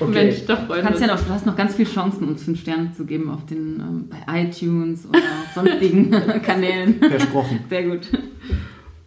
Okay. 0.00 0.26
Mensch, 0.26 0.44
doch, 0.46 0.58
Freunde. 0.66 0.82
Du, 0.82 0.88
kannst 0.88 1.00
ja 1.00 1.06
noch, 1.06 1.20
du 1.20 1.30
hast 1.30 1.46
noch 1.46 1.56
ganz 1.56 1.76
viele 1.76 1.88
Chancen, 1.88 2.26
uns 2.26 2.42
fünf 2.42 2.60
Sterne 2.60 2.92
zu 2.92 3.06
geben 3.06 3.30
auf 3.30 3.46
den, 3.46 3.80
ähm, 3.80 4.08
bei 4.08 4.42
iTunes 4.42 5.06
oder 5.08 5.20
sonstigen 5.54 6.10
Kanälen. 6.42 6.96
Versprochen. 6.98 7.60
Sehr 7.70 7.84
gut. 7.84 8.10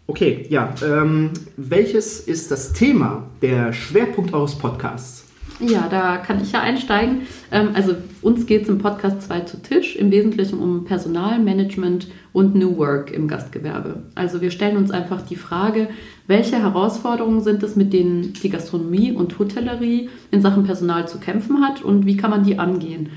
Okay, 0.10 0.46
ja. 0.50 0.74
Ähm, 0.82 1.32
welches 1.58 2.22
ist 2.22 2.50
das 2.50 2.72
Thema, 2.72 3.26
der 3.42 3.74
Schwerpunkt 3.74 4.34
eures 4.34 4.56
Podcasts? 4.56 5.26
Ja, 5.60 5.88
da 5.90 6.18
kann 6.18 6.42
ich 6.42 6.54
ja 6.54 6.62
einsteigen. 6.62 7.24
Ähm, 7.52 7.72
also 7.74 7.96
uns 8.22 8.46
geht 8.46 8.64
es 8.64 8.70
im 8.70 8.78
Podcast 8.78 9.24
2 9.24 9.42
zu 9.42 9.62
Tisch 9.62 9.98
im 9.98 10.10
Wesentlichen 10.10 10.60
um 10.60 10.86
Personalmanagement 10.86 12.08
und 12.32 12.56
New 12.56 12.78
Work 12.78 13.12
im 13.12 13.28
Gastgewerbe. 13.28 14.04
Also 14.16 14.40
wir 14.40 14.52
stellen 14.52 14.78
uns 14.78 14.92
einfach 14.92 15.24
die 15.24 15.36
Frage, 15.36 15.90
welche 16.26 16.58
Herausforderungen 16.58 17.42
sind 17.42 17.62
es, 17.64 17.76
mit 17.76 17.92
denen 17.92 18.32
die 18.32 18.50
Gastronomie 18.50 19.12
und 19.12 19.38
Hotellerie 19.40 20.10
in 20.32 20.42
Sachen 20.42 20.64
Personal 20.64 21.08
zu 21.10 21.18
kämpfen 21.18 21.62
hat 21.62 21.82
und 21.82 22.06
wie 22.06 22.16
kann 22.16 22.32
man 22.32 22.46
die 22.46 22.60
angehen? 22.60 23.10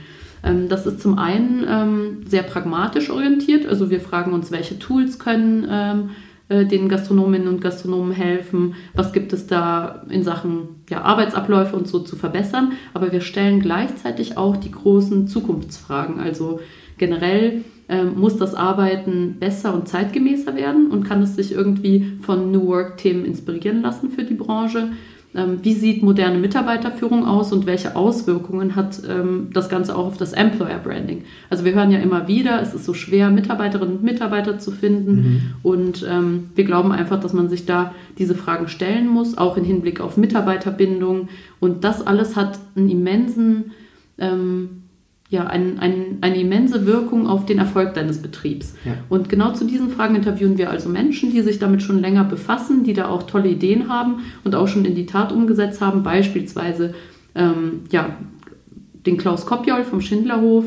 Ähm, 0.42 0.68
das 0.68 0.86
ist 0.86 1.00
zum 1.00 1.18
einen 1.18 1.64
ähm, 1.68 2.18
sehr 2.26 2.42
pragmatisch 2.42 3.10
orientiert. 3.10 3.66
Also 3.66 3.90
wir 3.90 4.00
fragen 4.00 4.32
uns, 4.32 4.50
welche 4.50 4.78
Tools 4.78 5.20
können 5.20 5.68
äh, 6.50 6.66
den 6.66 6.88
Gastronominnen 6.88 7.46
und 7.46 7.60
Gastronomen 7.60 8.12
helfen, 8.12 8.74
was 8.92 9.12
gibt 9.12 9.32
es 9.32 9.46
da 9.46 10.02
in 10.10 10.24
Sachen 10.24 10.82
ja, 10.90 11.02
Arbeitsabläufe 11.02 11.76
und 11.76 11.86
so 11.86 12.00
zu 12.00 12.16
verbessern. 12.16 12.72
Aber 12.92 13.12
wir 13.12 13.20
stellen 13.20 13.60
gleichzeitig 13.60 14.36
auch 14.36 14.56
die 14.56 14.72
großen 14.72 15.28
Zukunftsfragen. 15.28 16.18
Also 16.18 16.58
generell 16.98 17.64
ähm, 17.88 18.18
muss 18.18 18.36
das 18.36 18.56
Arbeiten 18.56 19.36
besser 19.38 19.72
und 19.72 19.86
zeitgemäßer 19.86 20.56
werden 20.56 20.90
und 20.90 21.04
kann 21.04 21.22
es 21.22 21.36
sich 21.36 21.52
irgendwie 21.52 22.14
von 22.20 22.50
New 22.50 22.66
Work-Themen 22.66 23.24
inspirieren 23.24 23.80
lassen 23.80 24.10
für 24.10 24.24
die 24.24 24.34
Branche. 24.34 24.90
Ähm, 25.34 25.60
wie 25.62 25.74
sieht 25.74 26.02
moderne 26.02 26.38
Mitarbeiterführung 26.38 27.24
aus 27.24 27.52
und 27.52 27.66
welche 27.66 27.94
Auswirkungen 27.94 28.74
hat 28.74 29.00
ähm, 29.08 29.50
das 29.52 29.68
Ganze 29.68 29.96
auch 29.96 30.06
auf 30.06 30.16
das 30.16 30.32
Employer 30.32 30.78
Branding. 30.78 31.24
Also 31.48 31.64
wir 31.64 31.72
hören 31.72 31.92
ja 31.92 31.98
immer 32.00 32.26
wieder, 32.26 32.60
es 32.60 32.74
ist 32.74 32.84
so 32.84 32.94
schwer, 32.94 33.30
Mitarbeiterinnen 33.30 33.96
und 33.96 34.02
Mitarbeiter 34.02 34.58
zu 34.58 34.72
finden 34.72 35.14
mhm. 35.14 35.42
und 35.62 36.06
ähm, 36.08 36.50
wir 36.54 36.64
glauben 36.64 36.90
einfach, 36.90 37.20
dass 37.20 37.32
man 37.32 37.48
sich 37.48 37.64
da 37.64 37.94
diese 38.18 38.34
Fragen 38.34 38.68
stellen 38.68 39.06
muss, 39.06 39.38
auch 39.38 39.56
im 39.56 39.64
Hinblick 39.64 40.00
auf 40.00 40.16
Mitarbeiterbindung 40.16 41.28
und 41.60 41.84
das 41.84 42.04
alles 42.04 42.34
hat 42.34 42.58
einen 42.74 42.90
immensen 42.90 43.72
ähm, 44.18 44.79
ja, 45.30 45.46
ein, 45.46 45.78
ein, 45.78 46.18
eine 46.22 46.40
immense 46.40 46.86
Wirkung 46.86 47.28
auf 47.28 47.46
den 47.46 47.58
Erfolg 47.58 47.94
deines 47.94 48.20
Betriebs. 48.20 48.74
Ja. 48.84 48.94
Und 49.08 49.28
genau 49.28 49.52
zu 49.52 49.64
diesen 49.64 49.88
Fragen 49.90 50.16
interviewen 50.16 50.58
wir 50.58 50.70
also 50.70 50.88
Menschen, 50.88 51.30
die 51.30 51.40
sich 51.42 51.60
damit 51.60 51.82
schon 51.82 52.00
länger 52.00 52.24
befassen, 52.24 52.82
die 52.82 52.94
da 52.94 53.08
auch 53.08 53.22
tolle 53.22 53.48
Ideen 53.48 53.88
haben 53.88 54.24
und 54.42 54.56
auch 54.56 54.66
schon 54.66 54.84
in 54.84 54.96
die 54.96 55.06
Tat 55.06 55.30
umgesetzt 55.30 55.80
haben. 55.80 56.02
Beispielsweise 56.02 56.94
ähm, 57.36 57.82
ja, 57.92 58.16
den 59.06 59.18
Klaus 59.18 59.46
Kopjol 59.46 59.84
vom 59.84 60.00
Schindlerhof, 60.00 60.64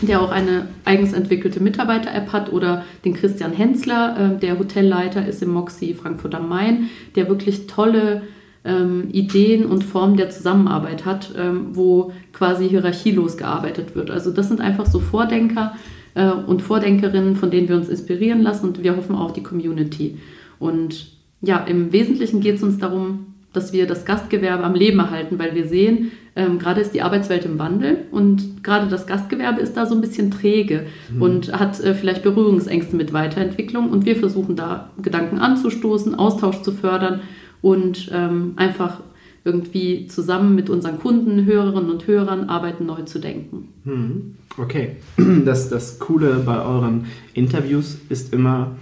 der 0.00 0.22
auch 0.22 0.30
eine 0.30 0.68
eigens 0.86 1.12
entwickelte 1.12 1.62
Mitarbeiter-App 1.62 2.32
hat, 2.32 2.50
oder 2.50 2.86
den 3.04 3.12
Christian 3.12 3.52
Hensler, 3.52 4.36
äh, 4.36 4.38
der 4.38 4.58
Hotelleiter 4.58 5.26
ist 5.26 5.42
im 5.42 5.50
Moxie 5.50 5.92
Frankfurt 5.92 6.34
am 6.34 6.48
Main, 6.48 6.88
der 7.14 7.28
wirklich 7.28 7.66
tolle 7.66 8.22
ähm, 8.64 9.08
Ideen 9.10 9.66
und 9.66 9.84
Formen 9.84 10.16
der 10.16 10.30
Zusammenarbeit 10.30 11.04
hat, 11.04 11.32
ähm, 11.36 11.68
wo 11.72 12.12
quasi 12.32 12.68
hierarchielos 12.68 13.36
gearbeitet 13.36 13.94
wird. 13.94 14.10
Also 14.10 14.30
das 14.30 14.48
sind 14.48 14.60
einfach 14.60 14.86
so 14.86 15.00
Vordenker 15.00 15.74
äh, 16.14 16.30
und 16.30 16.62
Vordenkerinnen, 16.62 17.36
von 17.36 17.50
denen 17.50 17.68
wir 17.68 17.76
uns 17.76 17.88
inspirieren 17.88 18.42
lassen 18.42 18.66
und 18.68 18.82
wir 18.82 18.96
hoffen 18.96 19.16
auch 19.16 19.32
die 19.32 19.42
Community. 19.42 20.18
Und 20.58 21.08
ja, 21.40 21.58
im 21.58 21.92
Wesentlichen 21.92 22.40
geht 22.40 22.56
es 22.56 22.62
uns 22.62 22.78
darum, 22.78 23.26
dass 23.52 23.72
wir 23.72 23.86
das 23.86 24.04
Gastgewerbe 24.04 24.64
am 24.64 24.74
Leben 24.74 24.98
erhalten, 24.98 25.38
weil 25.38 25.54
wir 25.54 25.66
sehen, 25.66 26.12
ähm, 26.34 26.58
gerade 26.58 26.80
ist 26.80 26.94
die 26.94 27.02
Arbeitswelt 27.02 27.44
im 27.44 27.58
Wandel 27.58 28.06
und 28.10 28.64
gerade 28.64 28.88
das 28.88 29.06
Gastgewerbe 29.06 29.60
ist 29.60 29.76
da 29.76 29.84
so 29.84 29.94
ein 29.94 30.00
bisschen 30.00 30.30
träge 30.30 30.86
mhm. 31.12 31.22
und 31.22 31.52
hat 31.52 31.78
äh, 31.80 31.94
vielleicht 31.94 32.22
Berührungsängste 32.22 32.96
mit 32.96 33.12
Weiterentwicklung 33.12 33.90
und 33.90 34.06
wir 34.06 34.16
versuchen 34.16 34.56
da 34.56 34.90
Gedanken 35.02 35.38
anzustoßen, 35.38 36.14
Austausch 36.14 36.62
zu 36.62 36.72
fördern 36.72 37.20
und 37.62 38.10
ähm, 38.12 38.52
einfach 38.56 39.00
irgendwie 39.44 40.06
zusammen 40.06 40.54
mit 40.54 40.70
unseren 40.70 40.98
Kunden, 41.00 41.44
Hörerinnen 41.46 41.90
und 41.90 42.06
Hörern 42.06 42.48
arbeiten, 42.48 42.86
neu 42.86 43.02
zu 43.02 43.18
denken. 43.18 43.68
Hm, 43.84 44.34
okay. 44.58 44.96
Das, 45.44 45.68
das 45.68 45.98
Coole 45.98 46.42
bei 46.44 46.62
euren 46.62 47.06
Interviews 47.34 47.98
ist 48.08 48.32
immer, 48.32 48.76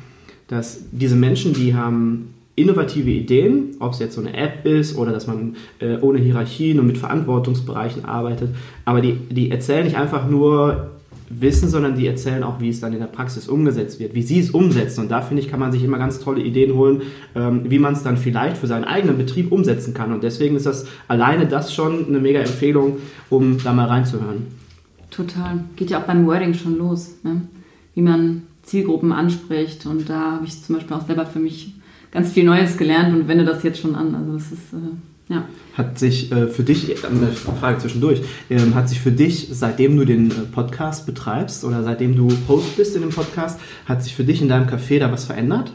dass 0.49 0.83
diese 0.93 1.17
Menschen, 1.17 1.55
die 1.55 1.75
haben 1.75 2.35
innovative 2.57 3.11
Ideen, 3.11 3.77
ob 3.79 3.93
es 3.93 4.01
jetzt 4.01 4.15
so 4.15 4.21
eine 4.21 4.37
App 4.37 4.67
ist 4.67 4.97
oder 4.97 5.13
dass 5.13 5.27
man 5.27 5.57
äh, 5.79 5.97
ohne 6.01 6.19
Hierarchien 6.19 6.79
und 6.79 6.87
mit 6.87 6.99
Verantwortungsbereichen 6.99 8.05
arbeitet, 8.05 8.51
aber 8.85 9.01
die, 9.01 9.15
die 9.15 9.51
erzählen 9.51 9.85
nicht 9.85 9.97
einfach 9.97 10.29
nur 10.29 10.91
wissen, 11.31 11.69
sondern 11.69 11.95
die 11.95 12.07
erzählen 12.07 12.43
auch, 12.43 12.61
wie 12.61 12.69
es 12.69 12.81
dann 12.81 12.93
in 12.93 12.99
der 12.99 13.07
Praxis 13.07 13.49
umgesetzt 13.49 14.01
wird, 14.01 14.15
wie 14.15 14.23
sie 14.23 14.41
es 14.41 14.51
umsetzen. 14.51 15.03
Und 15.03 15.11
da 15.11 15.23
finde 15.23 15.43
ich, 15.43 15.49
kann 15.49 15.61
man 15.61 15.71
sich 15.71 15.85
immer 15.85 15.97
ganz 15.97 16.19
tolle 16.19 16.43
Ideen 16.43 16.75
holen, 16.75 17.03
ähm, 17.37 17.71
wie 17.71 17.79
man 17.79 17.93
es 17.93 18.03
dann 18.03 18.17
vielleicht 18.17 18.59
für 18.59 18.67
seinen 18.67 18.85
eigenen 18.85 19.17
Betrieb 19.17 19.53
umsetzen 19.53 19.95
kann. 19.95 20.13
Und 20.13 20.25
deswegen 20.25 20.57
ist 20.57 20.67
das 20.67 20.87
alleine 21.07 21.47
das 21.47 21.73
schon 21.73 22.09
eine 22.09 22.19
mega 22.19 22.41
Empfehlung, 22.41 22.99
um 23.31 23.59
da 23.63 23.73
mal 23.73 23.87
reinzuhören. 23.87 24.49
Total. 25.11 25.65
Geht 25.77 25.91
ja 25.91 26.01
auch 26.01 26.07
beim 26.07 26.27
Wording 26.27 26.53
schon 26.55 26.77
los, 26.77 27.15
ne? 27.23 27.43
wie 27.95 28.03
man 28.03 28.43
Zielgruppen 28.65 29.13
anspricht. 29.13 29.87
Und 29.87 30.11
da 30.11 30.33
habe 30.33 30.47
ich 30.47 30.61
zum 30.61 30.75
Beispiel 30.75 30.97
auch 30.97 31.07
selber 31.07 31.27
für 31.27 31.39
mich 31.39 31.75
ganz 32.11 32.33
viel 32.33 32.45
Neues 32.45 32.77
gelernt 32.77 33.15
und 33.15 33.29
wende 33.29 33.45
das 33.45 33.63
jetzt 33.63 33.79
schon 33.79 33.95
an. 33.95 34.17
Also 34.17 34.35
es 34.35 34.51
ist 34.51 34.73
äh 34.73 34.97
ja. 35.31 35.45
Hat 35.75 35.99
sich 35.99 36.33
äh, 36.33 36.49
für 36.49 36.65
dich, 36.65 36.91
äh, 36.91 37.07
eine 37.07 37.29
Frage 37.29 37.79
zwischendurch, 37.79 38.21
ähm, 38.51 38.75
hat 38.75 38.89
sich 38.89 39.01
für 39.01 39.13
dich, 39.13 39.49
seitdem 39.53 39.97
du 39.97 40.05
den 40.05 40.31
äh, 40.31 40.35
Podcast 40.53 41.07
betreibst 41.07 41.65
oder 41.65 41.85
seitdem 41.85 42.17
du 42.17 42.29
Host 42.49 42.77
bist 42.77 42.97
in 42.97 43.03
dem 43.03 43.11
Podcast, 43.11 43.61
hat 43.87 44.03
sich 44.03 44.15
für 44.15 44.25
dich 44.25 44.43
in 44.43 44.49
deinem 44.49 44.69
Café 44.69 44.99
da 44.99 45.13
was 45.13 45.25
verändert? 45.25 45.73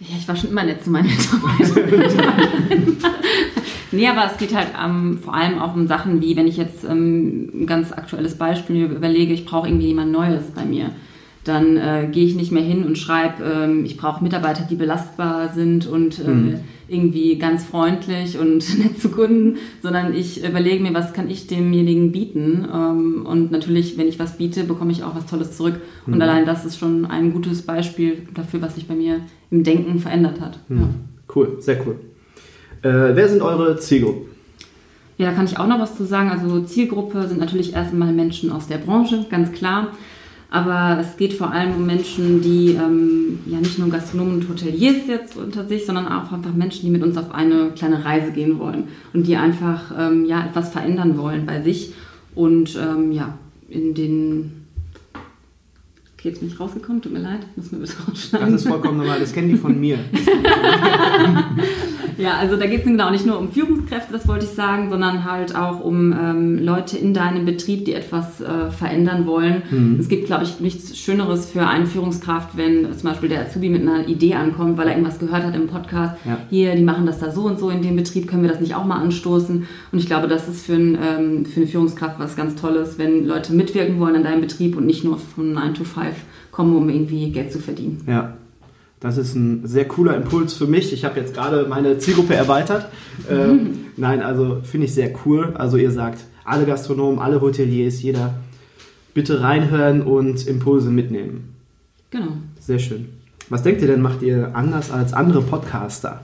Ja, 0.00 0.16
ich 0.18 0.26
war 0.26 0.34
schon 0.34 0.50
immer 0.50 0.64
nett 0.64 0.82
zu 0.82 0.90
meinen 0.90 1.08
Mitarbeitern. 1.08 2.96
nee, 3.92 4.08
aber 4.08 4.26
es 4.30 4.36
geht 4.38 4.54
halt 4.54 4.68
ähm, 4.84 5.20
vor 5.22 5.32
allem 5.32 5.60
auch 5.60 5.74
um 5.74 5.86
Sachen 5.86 6.20
wie, 6.20 6.36
wenn 6.36 6.48
ich 6.48 6.56
jetzt 6.56 6.82
ähm, 6.82 7.62
ein 7.62 7.66
ganz 7.66 7.92
aktuelles 7.92 8.34
Beispiel 8.34 8.86
überlege, 8.86 9.32
ich 9.32 9.46
brauche 9.46 9.68
irgendwie 9.68 9.86
jemand 9.86 10.10
Neues 10.10 10.50
bei 10.52 10.64
mir 10.64 10.90
dann 11.46 11.76
äh, 11.76 12.08
gehe 12.10 12.24
ich 12.24 12.34
nicht 12.34 12.52
mehr 12.52 12.62
hin 12.62 12.84
und 12.84 12.98
schreibe, 12.98 13.44
ähm, 13.44 13.84
ich 13.84 13.96
brauche 13.96 14.22
Mitarbeiter, 14.22 14.66
die 14.68 14.74
belastbar 14.74 15.52
sind 15.54 15.86
und 15.86 16.18
äh, 16.18 16.28
mhm. 16.28 16.60
irgendwie 16.88 17.38
ganz 17.38 17.64
freundlich 17.64 18.38
und 18.38 18.78
nett 18.78 19.00
zu 19.00 19.10
Kunden, 19.10 19.56
sondern 19.82 20.14
ich 20.14 20.44
überlege 20.44 20.82
mir, 20.82 20.92
was 20.92 21.12
kann 21.12 21.30
ich 21.30 21.46
demjenigen 21.46 22.12
bieten. 22.12 22.66
Ähm, 22.72 23.26
und 23.26 23.52
natürlich, 23.52 23.96
wenn 23.96 24.08
ich 24.08 24.18
was 24.18 24.38
biete, 24.38 24.64
bekomme 24.64 24.92
ich 24.92 25.04
auch 25.04 25.14
was 25.14 25.26
Tolles 25.26 25.56
zurück. 25.56 25.80
Mhm. 26.06 26.14
Und 26.14 26.22
allein 26.22 26.46
das 26.46 26.64
ist 26.64 26.78
schon 26.78 27.04
ein 27.04 27.32
gutes 27.32 27.62
Beispiel 27.62 28.26
dafür, 28.34 28.62
was 28.62 28.74
sich 28.74 28.88
bei 28.88 28.94
mir 28.94 29.20
im 29.50 29.62
Denken 29.62 29.98
verändert 30.00 30.40
hat. 30.40 30.58
Mhm. 30.68 30.80
Ja. 30.80 30.88
Cool, 31.34 31.56
sehr 31.60 31.78
cool. 31.86 31.96
Äh, 32.82 33.14
wer 33.14 33.28
sind 33.28 33.42
eure 33.42 33.78
Zielgruppen? 33.78 34.36
Ja, 35.18 35.30
da 35.30 35.32
kann 35.32 35.46
ich 35.46 35.58
auch 35.58 35.66
noch 35.66 35.80
was 35.80 35.96
zu 35.96 36.04
sagen. 36.04 36.30
Also 36.30 36.60
Zielgruppe 36.60 37.26
sind 37.26 37.40
natürlich 37.40 37.72
erstmal 37.72 38.12
Menschen 38.12 38.52
aus 38.52 38.66
der 38.66 38.78
Branche, 38.78 39.24
ganz 39.30 39.52
klar. 39.52 39.92
Aber 40.50 40.98
es 41.00 41.16
geht 41.16 41.32
vor 41.32 41.50
allem 41.50 41.74
um 41.74 41.86
Menschen, 41.86 42.40
die 42.40 42.72
ähm, 42.72 43.40
ja 43.46 43.58
nicht 43.58 43.78
nur 43.78 43.88
Gastronomen 43.88 44.36
und 44.36 44.48
Hoteliers 44.48 45.06
jetzt 45.08 45.36
unter 45.36 45.66
sich, 45.66 45.86
sondern 45.86 46.06
auch 46.06 46.30
einfach 46.30 46.54
Menschen, 46.54 46.86
die 46.86 46.90
mit 46.90 47.02
uns 47.02 47.16
auf 47.16 47.34
eine 47.34 47.70
kleine 47.70 48.04
Reise 48.04 48.30
gehen 48.30 48.58
wollen 48.58 48.84
und 49.12 49.26
die 49.26 49.36
einfach 49.36 49.92
ähm, 49.98 50.24
ja, 50.26 50.46
etwas 50.46 50.70
verändern 50.70 51.18
wollen 51.18 51.46
bei 51.46 51.62
sich 51.62 51.92
und 52.34 52.76
ähm, 52.76 53.10
ja, 53.10 53.36
in 53.68 53.94
den 53.94 54.65
Okay, 56.26 56.32
jetzt 56.32 56.40
bin 56.40 56.48
ich 56.48 56.58
rausgekommen, 56.58 57.00
tut 57.00 57.12
mir 57.12 57.20
leid, 57.20 57.38
muss 57.54 57.70
mir 57.70 57.78
bitte 57.78 57.92
rausschneiden. 58.08 58.52
Das 58.52 58.62
ist 58.62 58.68
vollkommen 58.68 58.98
normal, 58.98 59.20
das 59.20 59.32
kennen 59.32 59.48
die 59.48 59.54
von 59.54 59.78
mir. 59.78 59.96
ja, 62.18 62.38
also 62.38 62.56
da 62.56 62.66
geht 62.66 62.80
es 62.80 62.84
genau 62.84 63.10
nicht 63.10 63.24
nur 63.24 63.38
um 63.38 63.52
Führungskräfte, 63.52 64.12
das 64.12 64.26
wollte 64.26 64.44
ich 64.44 64.50
sagen, 64.50 64.90
sondern 64.90 65.24
halt 65.24 65.54
auch 65.54 65.84
um 65.84 66.12
ähm, 66.12 66.64
Leute 66.64 66.98
in 66.98 67.14
deinem 67.14 67.44
Betrieb, 67.44 67.84
die 67.84 67.92
etwas 67.92 68.40
äh, 68.40 68.72
verändern 68.72 69.26
wollen. 69.26 69.62
Mhm. 69.70 69.98
Es 70.00 70.08
gibt, 70.08 70.26
glaube 70.26 70.42
ich, 70.42 70.58
nichts 70.58 70.98
Schöneres 70.98 71.48
für 71.48 71.64
eine 71.64 71.86
Führungskraft, 71.86 72.56
wenn 72.56 72.92
zum 72.92 73.08
Beispiel 73.08 73.28
der 73.28 73.42
Azubi 73.42 73.68
mit 73.68 73.82
einer 73.82 74.08
Idee 74.08 74.34
ankommt, 74.34 74.78
weil 74.78 74.88
er 74.88 74.94
irgendwas 74.94 75.20
gehört 75.20 75.44
hat 75.44 75.54
im 75.54 75.68
Podcast. 75.68 76.16
Ja. 76.24 76.38
Hier, 76.50 76.74
die 76.74 76.82
machen 76.82 77.06
das 77.06 77.20
da 77.20 77.30
so 77.30 77.42
und 77.42 77.60
so 77.60 77.70
in 77.70 77.82
dem 77.82 77.94
Betrieb, 77.94 78.26
können 78.26 78.42
wir 78.42 78.50
das 78.50 78.60
nicht 78.60 78.74
auch 78.74 78.84
mal 78.84 79.00
anstoßen? 79.00 79.64
Und 79.92 79.98
ich 79.98 80.06
glaube, 80.06 80.26
das 80.26 80.48
ist 80.48 80.66
für, 80.66 80.74
ein, 80.74 80.98
ähm, 81.00 81.46
für 81.46 81.60
eine 81.60 81.68
Führungskraft 81.68 82.18
was 82.18 82.34
ganz 82.34 82.56
Tolles, 82.56 82.98
wenn 82.98 83.24
Leute 83.24 83.52
mitwirken 83.52 84.00
wollen 84.00 84.16
an 84.16 84.24
deinem 84.24 84.40
Betrieb 84.40 84.76
und 84.76 84.86
nicht 84.86 85.04
nur 85.04 85.18
von 85.18 85.52
9 85.52 85.74
to 85.74 85.84
5 85.84 86.15
kommen, 86.50 86.76
um 86.76 86.88
irgendwie 86.88 87.30
Geld 87.30 87.52
zu 87.52 87.58
verdienen. 87.58 88.02
Ja, 88.06 88.36
das 89.00 89.18
ist 89.18 89.34
ein 89.34 89.66
sehr 89.66 89.86
cooler 89.86 90.16
Impuls 90.16 90.54
für 90.54 90.66
mich. 90.66 90.92
Ich 90.92 91.04
habe 91.04 91.20
jetzt 91.20 91.34
gerade 91.34 91.66
meine 91.68 91.98
Zielgruppe 91.98 92.34
erweitert. 92.34 92.88
Ähm, 93.30 93.86
nein, 93.96 94.20
also 94.20 94.58
finde 94.62 94.86
ich 94.86 94.92
sehr 94.92 95.10
cool. 95.24 95.54
Also 95.56 95.78
ihr 95.78 95.90
sagt, 95.90 96.20
alle 96.44 96.66
Gastronomen, 96.66 97.18
alle 97.18 97.40
Hoteliers, 97.40 98.02
jeder 98.02 98.34
bitte 99.14 99.40
reinhören 99.40 100.02
und 100.02 100.46
Impulse 100.46 100.90
mitnehmen. 100.90 101.54
Genau. 102.10 102.32
Sehr 102.60 102.78
schön. 102.78 103.08
Was 103.48 103.62
denkt 103.62 103.80
ihr 103.80 103.88
denn, 103.88 104.02
macht 104.02 104.20
ihr 104.20 104.50
anders 104.54 104.90
als 104.90 105.14
andere 105.14 105.40
Podcaster? 105.40 106.20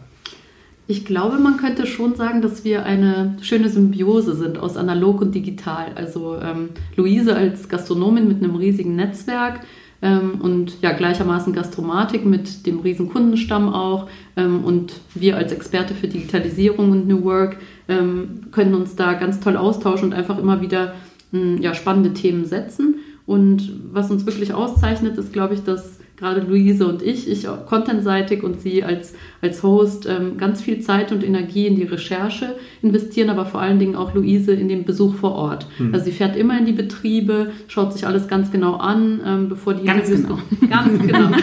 Ich 0.86 1.04
glaube, 1.04 1.38
man 1.38 1.56
könnte 1.56 1.86
schon 1.86 2.16
sagen, 2.16 2.42
dass 2.42 2.64
wir 2.64 2.84
eine 2.84 3.36
schöne 3.40 3.68
Symbiose 3.68 4.34
sind 4.34 4.58
aus 4.58 4.76
analog 4.76 5.20
und 5.22 5.34
digital. 5.34 5.92
Also 5.94 6.36
ähm, 6.36 6.70
Luise 6.96 7.34
als 7.34 7.68
Gastronomin 7.68 8.28
mit 8.28 8.42
einem 8.42 8.56
riesigen 8.56 8.96
Netzwerk, 8.96 9.60
und 10.02 10.82
ja 10.82 10.92
gleichermaßen 10.92 11.52
Gastromatik 11.52 12.24
mit 12.24 12.66
dem 12.66 12.80
riesen 12.80 13.08
Kundenstamm 13.08 13.72
auch 13.72 14.08
ähm, 14.36 14.64
und 14.64 14.94
wir 15.14 15.36
als 15.36 15.52
Experte 15.52 15.94
für 15.94 16.08
Digitalisierung 16.08 16.90
und 16.90 17.06
New 17.06 17.24
Work 17.24 17.58
ähm, 17.88 18.48
können 18.50 18.74
uns 18.74 18.96
da 18.96 19.14
ganz 19.14 19.40
toll 19.40 19.56
austauschen 19.56 20.08
und 20.08 20.14
einfach 20.14 20.38
immer 20.38 20.60
wieder 20.60 20.94
mh, 21.30 21.60
ja, 21.60 21.74
spannende 21.74 22.12
Themen 22.12 22.44
setzen. 22.44 22.96
Und 23.26 23.72
was 23.92 24.10
uns 24.10 24.26
wirklich 24.26 24.52
auszeichnet, 24.52 25.16
ist, 25.16 25.32
glaube 25.32 25.54
ich, 25.54 25.62
dass 25.62 26.00
gerade 26.22 26.40
Luise 26.40 26.86
und 26.86 27.02
ich, 27.02 27.28
ich 27.28 27.48
contentseitig 27.66 28.44
und 28.44 28.60
sie 28.60 28.84
als, 28.84 29.12
als 29.40 29.64
Host, 29.64 30.06
ähm, 30.06 30.38
ganz 30.38 30.62
viel 30.62 30.80
Zeit 30.80 31.10
und 31.10 31.24
Energie 31.24 31.66
in 31.66 31.74
die 31.74 31.82
Recherche 31.82 32.54
investieren, 32.80 33.28
aber 33.28 33.44
vor 33.44 33.60
allen 33.60 33.80
Dingen 33.80 33.96
auch 33.96 34.14
Luise 34.14 34.52
in 34.52 34.68
den 34.68 34.84
Besuch 34.84 35.16
vor 35.16 35.32
Ort. 35.32 35.66
Mhm. 35.78 35.92
Also 35.92 36.06
sie 36.06 36.12
fährt 36.12 36.36
immer 36.36 36.56
in 36.56 36.64
die 36.64 36.72
Betriebe, 36.72 37.50
schaut 37.66 37.92
sich 37.92 38.06
alles 38.06 38.28
ganz 38.28 38.52
genau 38.52 38.76
an, 38.76 39.20
ähm, 39.26 39.48
bevor 39.48 39.74
die 39.74 39.84
ganz 39.84 40.08
genau. 40.08 40.38
ganz 40.70 41.02
genau. 41.06 41.30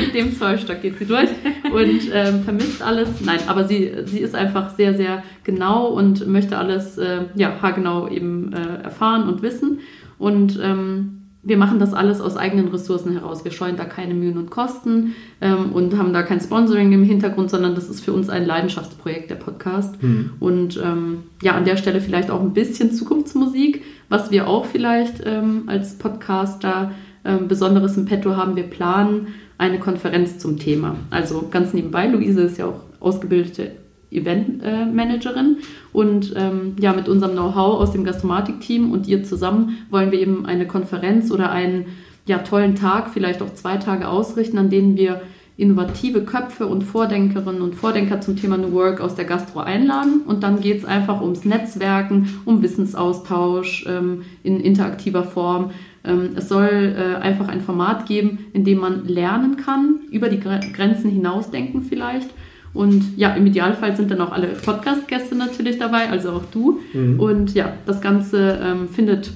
Mit 0.00 0.14
dem 0.14 0.32
Zollstock 0.32 0.80
geht 0.80 0.96
sie 0.98 1.06
durch 1.06 1.30
und 1.64 2.00
ähm, 2.12 2.42
vermisst 2.44 2.80
alles. 2.82 3.08
Nein, 3.24 3.40
aber 3.48 3.64
sie, 3.64 3.90
sie 4.04 4.20
ist 4.20 4.36
einfach 4.36 4.76
sehr, 4.76 4.94
sehr 4.94 5.24
genau 5.42 5.88
und 5.88 6.24
möchte 6.28 6.56
alles 6.56 6.98
äh, 6.98 7.22
ja, 7.34 7.56
haargenau 7.60 8.06
eben 8.06 8.52
äh, 8.52 8.84
erfahren 8.84 9.28
und 9.28 9.42
wissen. 9.42 9.80
Und 10.18 10.60
ähm, 10.62 11.17
wir 11.42 11.56
machen 11.56 11.78
das 11.78 11.94
alles 11.94 12.20
aus 12.20 12.36
eigenen 12.36 12.68
Ressourcen 12.68 13.12
heraus. 13.12 13.44
Wir 13.44 13.52
scheuen 13.52 13.76
da 13.76 13.84
keine 13.84 14.14
Mühen 14.14 14.38
und 14.38 14.50
Kosten 14.50 15.14
ähm, 15.40 15.72
und 15.72 15.96
haben 15.96 16.12
da 16.12 16.22
kein 16.22 16.40
Sponsoring 16.40 16.92
im 16.92 17.04
Hintergrund, 17.04 17.50
sondern 17.50 17.74
das 17.74 17.88
ist 17.88 18.04
für 18.04 18.12
uns 18.12 18.28
ein 18.28 18.44
Leidenschaftsprojekt, 18.44 19.30
der 19.30 19.36
Podcast. 19.36 20.02
Mhm. 20.02 20.30
Und 20.40 20.80
ähm, 20.82 21.18
ja, 21.42 21.52
an 21.52 21.64
der 21.64 21.76
Stelle 21.76 22.00
vielleicht 22.00 22.30
auch 22.30 22.40
ein 22.40 22.54
bisschen 22.54 22.92
Zukunftsmusik, 22.92 23.84
was 24.08 24.30
wir 24.30 24.48
auch 24.48 24.66
vielleicht 24.66 25.22
ähm, 25.24 25.64
als 25.66 25.96
Podcaster 25.96 26.92
ähm, 27.24 27.46
Besonderes 27.46 27.96
im 27.96 28.04
Petto 28.04 28.36
haben. 28.36 28.56
Wir 28.56 28.64
planen 28.64 29.28
eine 29.58 29.78
Konferenz 29.78 30.38
zum 30.38 30.58
Thema. 30.58 30.96
Also 31.10 31.48
ganz 31.50 31.72
nebenbei, 31.72 32.08
Luise 32.08 32.42
ist 32.42 32.58
ja 32.58 32.66
auch 32.66 32.80
ausgebildete 33.00 33.72
Eventmanagerin. 34.10 35.58
und 35.92 36.32
ähm, 36.36 36.76
ja, 36.80 36.92
mit 36.92 37.08
unserem 37.08 37.32
Know-how 37.32 37.80
aus 37.80 37.92
dem 37.92 38.04
Gastromatik-Team 38.04 38.90
und 38.90 39.06
ihr 39.06 39.24
zusammen 39.24 39.78
wollen 39.90 40.12
wir 40.12 40.20
eben 40.20 40.46
eine 40.46 40.66
Konferenz 40.66 41.30
oder 41.30 41.50
einen 41.50 41.86
ja, 42.26 42.38
tollen 42.38 42.74
Tag, 42.74 43.10
vielleicht 43.10 43.42
auch 43.42 43.54
zwei 43.54 43.78
Tage 43.78 44.08
ausrichten, 44.08 44.58
an 44.58 44.70
denen 44.70 44.96
wir 44.96 45.22
innovative 45.56 46.22
Köpfe 46.22 46.66
und 46.66 46.82
Vordenkerinnen 46.84 47.62
und 47.62 47.74
Vordenker 47.74 48.20
zum 48.20 48.36
Thema 48.36 48.56
New 48.56 48.72
Work 48.72 49.00
aus 49.00 49.16
der 49.16 49.24
Gastro 49.24 49.58
einladen. 49.58 50.22
Und 50.24 50.44
dann 50.44 50.60
geht 50.60 50.78
es 50.78 50.84
einfach 50.84 51.20
ums 51.20 51.44
Netzwerken, 51.44 52.40
um 52.44 52.62
Wissensaustausch 52.62 53.84
ähm, 53.88 54.22
in 54.44 54.60
interaktiver 54.60 55.24
Form. 55.24 55.72
Ähm, 56.04 56.30
es 56.36 56.48
soll 56.48 56.94
äh, 56.96 57.16
einfach 57.16 57.48
ein 57.48 57.60
Format 57.60 58.06
geben, 58.06 58.46
in 58.52 58.64
dem 58.64 58.78
man 58.78 59.08
lernen 59.08 59.56
kann, 59.56 60.00
über 60.12 60.28
die 60.28 60.38
Grenzen 60.38 61.10
hinausdenken 61.10 61.82
vielleicht 61.82 62.30
und 62.74 63.16
ja, 63.16 63.34
im 63.34 63.46
Idealfall 63.46 63.96
sind 63.96 64.10
dann 64.10 64.20
auch 64.20 64.32
alle 64.32 64.48
Podcast-Gäste 64.48 65.34
natürlich 65.34 65.78
dabei, 65.78 66.08
also 66.10 66.30
auch 66.32 66.44
du. 66.52 66.80
Mhm. 66.92 67.18
Und 67.18 67.54
ja, 67.54 67.72
das 67.86 68.00
Ganze 68.00 68.58
ähm, 68.62 68.88
findet 68.88 69.32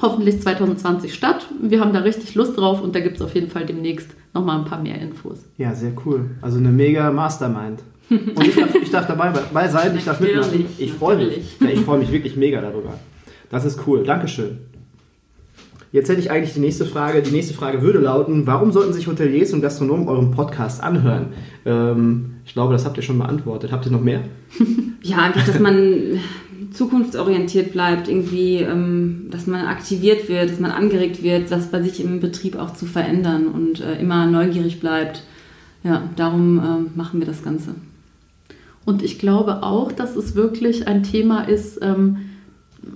hoffentlich 0.00 0.40
2020 0.40 1.12
statt. 1.12 1.46
Wir 1.60 1.80
haben 1.80 1.92
da 1.92 2.00
richtig 2.00 2.34
Lust 2.34 2.56
drauf 2.56 2.82
und 2.82 2.94
da 2.94 3.00
gibt 3.00 3.16
es 3.16 3.22
auf 3.22 3.34
jeden 3.34 3.50
Fall 3.50 3.66
demnächst 3.66 4.10
nochmal 4.32 4.58
ein 4.58 4.64
paar 4.64 4.80
mehr 4.80 5.00
Infos. 5.00 5.40
Ja, 5.58 5.74
sehr 5.74 5.92
cool. 6.06 6.30
Also 6.40 6.58
eine 6.58 6.70
mega 6.70 7.10
Mastermind. 7.10 7.80
Und 8.10 8.46
ich 8.46 8.56
darf, 8.56 8.74
ich 8.74 8.90
darf 8.90 9.06
dabei, 9.06 9.30
dabei 9.32 9.68
sein, 9.68 9.96
ich 9.96 10.04
darf 10.04 10.18
mitmachen. 10.20 10.66
Ich 10.78 10.92
freue 10.92 11.16
mich. 11.16 11.56
Ja, 11.60 11.68
ich 11.68 11.80
freue 11.80 11.98
mich 11.98 12.10
wirklich 12.10 12.36
mega 12.36 12.60
darüber. 12.60 12.94
Das 13.50 13.64
ist 13.64 13.86
cool. 13.86 14.04
Dankeschön. 14.04 14.58
Jetzt 15.92 16.08
hätte 16.08 16.20
ich 16.20 16.30
eigentlich 16.30 16.54
die 16.54 16.60
nächste 16.60 16.86
Frage. 16.86 17.20
Die 17.20 17.32
nächste 17.32 17.54
Frage 17.54 17.82
würde 17.82 17.98
lauten, 17.98 18.46
warum 18.46 18.70
sollten 18.70 18.92
sich 18.92 19.08
Hoteliers 19.08 19.52
und 19.52 19.60
Gastronomen 19.60 20.08
euren 20.08 20.30
Podcast 20.30 20.82
anhören? 20.82 21.28
Ähm, 21.64 22.36
ich 22.50 22.54
glaube, 22.54 22.72
das 22.72 22.84
habt 22.84 22.96
ihr 22.96 23.04
schon 23.04 23.20
beantwortet. 23.20 23.70
Habt 23.70 23.86
ihr 23.86 23.92
noch 23.92 24.00
mehr? 24.00 24.24
ja, 25.04 25.18
einfach, 25.18 25.46
dass 25.46 25.60
man 25.60 26.18
zukunftsorientiert 26.72 27.70
bleibt, 27.70 28.08
irgendwie, 28.08 28.56
ähm, 28.56 29.28
dass 29.30 29.46
man 29.46 29.66
aktiviert 29.66 30.28
wird, 30.28 30.50
dass 30.50 30.58
man 30.58 30.72
angeregt 30.72 31.22
wird, 31.22 31.52
das 31.52 31.70
bei 31.70 31.80
sich 31.80 32.02
im 32.02 32.18
Betrieb 32.18 32.56
auch 32.56 32.74
zu 32.74 32.86
verändern 32.86 33.46
und 33.46 33.80
äh, 33.80 34.00
immer 34.00 34.26
neugierig 34.26 34.80
bleibt. 34.80 35.22
Ja, 35.84 36.02
darum 36.16 36.58
äh, 36.58 36.98
machen 36.98 37.20
wir 37.20 37.26
das 37.28 37.44
Ganze. 37.44 37.76
Und 38.84 39.04
ich 39.04 39.20
glaube 39.20 39.62
auch, 39.62 39.92
dass 39.92 40.16
es 40.16 40.34
wirklich 40.34 40.88
ein 40.88 41.04
Thema 41.04 41.42
ist, 41.42 41.78
ähm, 41.82 42.16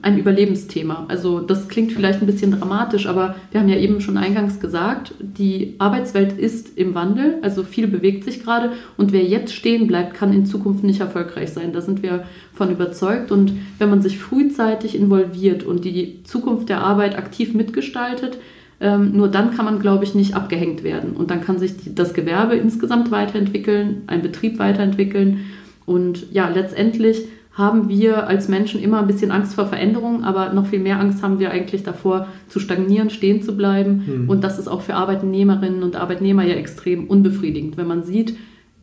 ein 0.03 0.19
Überlebensthema. 0.19 1.07
Also 1.09 1.41
das 1.41 1.69
klingt 1.69 1.93
vielleicht 1.93 2.21
ein 2.21 2.26
bisschen 2.26 2.53
dramatisch, 2.53 3.07
aber 3.07 3.37
wir 3.50 3.61
haben 3.61 3.69
ja 3.69 3.76
eben 3.76 4.00
schon 4.00 4.17
eingangs 4.17 4.61
gesagt, 4.61 5.14
die 5.21 5.75
Arbeitswelt 5.79 6.38
ist 6.38 6.79
im 6.79 6.95
Wandel, 6.95 7.38
also 7.43 7.62
viel 7.62 7.87
bewegt 7.87 8.25
sich 8.25 8.43
gerade 8.43 8.73
und 8.97 9.12
wer 9.12 9.23
jetzt 9.23 9.55
stehen 9.55 9.87
bleibt, 9.87 10.14
kann 10.14 10.33
in 10.33 10.47
Zukunft 10.47 10.85
nicht 10.85 11.00
erfolgreich 11.00 11.50
sein. 11.50 11.73
Da 11.73 11.81
sind 11.81 12.03
wir 12.03 12.25
von 12.53 12.71
überzeugt 12.71 13.31
und 13.31 13.53
wenn 13.79 13.91
man 13.91 14.00
sich 14.00 14.19
frühzeitig 14.19 14.95
involviert 14.95 15.64
und 15.64 15.85
die 15.85 16.23
Zukunft 16.25 16.69
der 16.71 16.81
Arbeit 16.81 17.19
aktiv 17.19 17.55
mitgestaltet, 17.55 18.38
ähm, 18.81 19.12
nur 19.12 19.29
dann 19.29 19.55
kann 19.55 19.64
man, 19.67 19.81
glaube 19.81 20.05
ich, 20.05 20.14
nicht 20.14 20.35
abgehängt 20.35 20.83
werden 20.83 21.12
und 21.12 21.31
dann 21.31 21.43
kann 21.43 21.59
sich 21.59 21.75
das 21.95 22.14
Gewerbe 22.14 22.57
insgesamt 22.57 23.11
weiterentwickeln, 23.11 24.03
ein 24.07 24.23
Betrieb 24.23 24.59
weiterentwickeln 24.59 25.41
und 25.87 26.33
ja, 26.33 26.49
letztendlich 26.49 27.25
haben 27.54 27.88
wir 27.88 28.26
als 28.26 28.49
Menschen 28.49 28.82
immer 28.82 28.99
ein 28.99 29.06
bisschen 29.06 29.30
Angst 29.30 29.54
vor 29.54 29.66
Veränderungen, 29.66 30.25
aber 30.25 30.52
noch 30.52 30.66
viel 30.66 30.80
mehr 30.80 30.99
Angst 30.99 31.23
haben 31.23 31.38
wir 31.38 31.52
eigentlich 31.52 31.84
davor, 31.84 32.26
zu 32.49 32.58
stagnieren, 32.58 33.11
stehen 33.11 33.42
zu 33.42 33.56
bleiben. 33.56 34.04
Mhm. 34.06 34.28
Und 34.28 34.42
das 34.42 34.58
ist 34.58 34.66
auch 34.66 34.80
für 34.80 34.94
Arbeitnehmerinnen 34.94 35.82
und 35.84 35.94
Arbeitnehmer 35.94 36.42
ja 36.42 36.54
extrem 36.54 37.06
unbefriedigend, 37.06 37.76
wenn 37.76 37.87
man 37.87 38.02
sieht, 38.02 38.37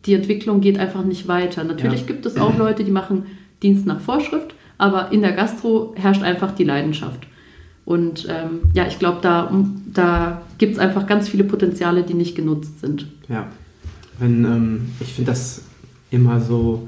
die 0.06 0.14
Entwicklung 0.14 0.62
geht 0.62 0.80
einfach 0.80 1.04
nicht 1.04 1.28
weiter. 1.28 1.64
Natürlich 1.64 2.02
ja. 2.02 2.08
gibt 2.08 2.26
es 2.26 2.38
auch 2.38 2.58
Leute, 2.58 2.84
die 2.84 2.92
machen 2.92 3.26
Dienst 3.62 3.86
nach 3.86 4.00
Vorschrift, 4.00 4.56
aber 4.78 5.12
in 5.12 5.22
der 5.22 5.34
Gastro 5.34 5.94
herrscht 5.96 6.24
einfach 6.24 6.52
die 6.52 6.64
Leidenschaft. 6.64 7.28
Und 7.86 8.28
ähm, 8.30 8.62
ja, 8.74 8.88
ich 8.88 9.00
glaube, 9.00 9.20
da, 9.22 9.52
da 9.94 10.42
gibt 10.58 10.74
es 10.74 10.80
einfach 10.80 11.08
ganz 11.08 11.28
viele 11.28 11.44
Potenziale, 11.44 12.04
die 12.04 12.14
nicht 12.14 12.36
genutzt 12.36 12.80
sind. 12.80 13.08
Ja, 13.28 13.48
Wenn, 14.18 14.46
ähm, 14.46 14.90
ich 15.02 15.14
finde 15.14 15.32
das 15.32 15.64
immer 16.10 16.40
so 16.40 16.88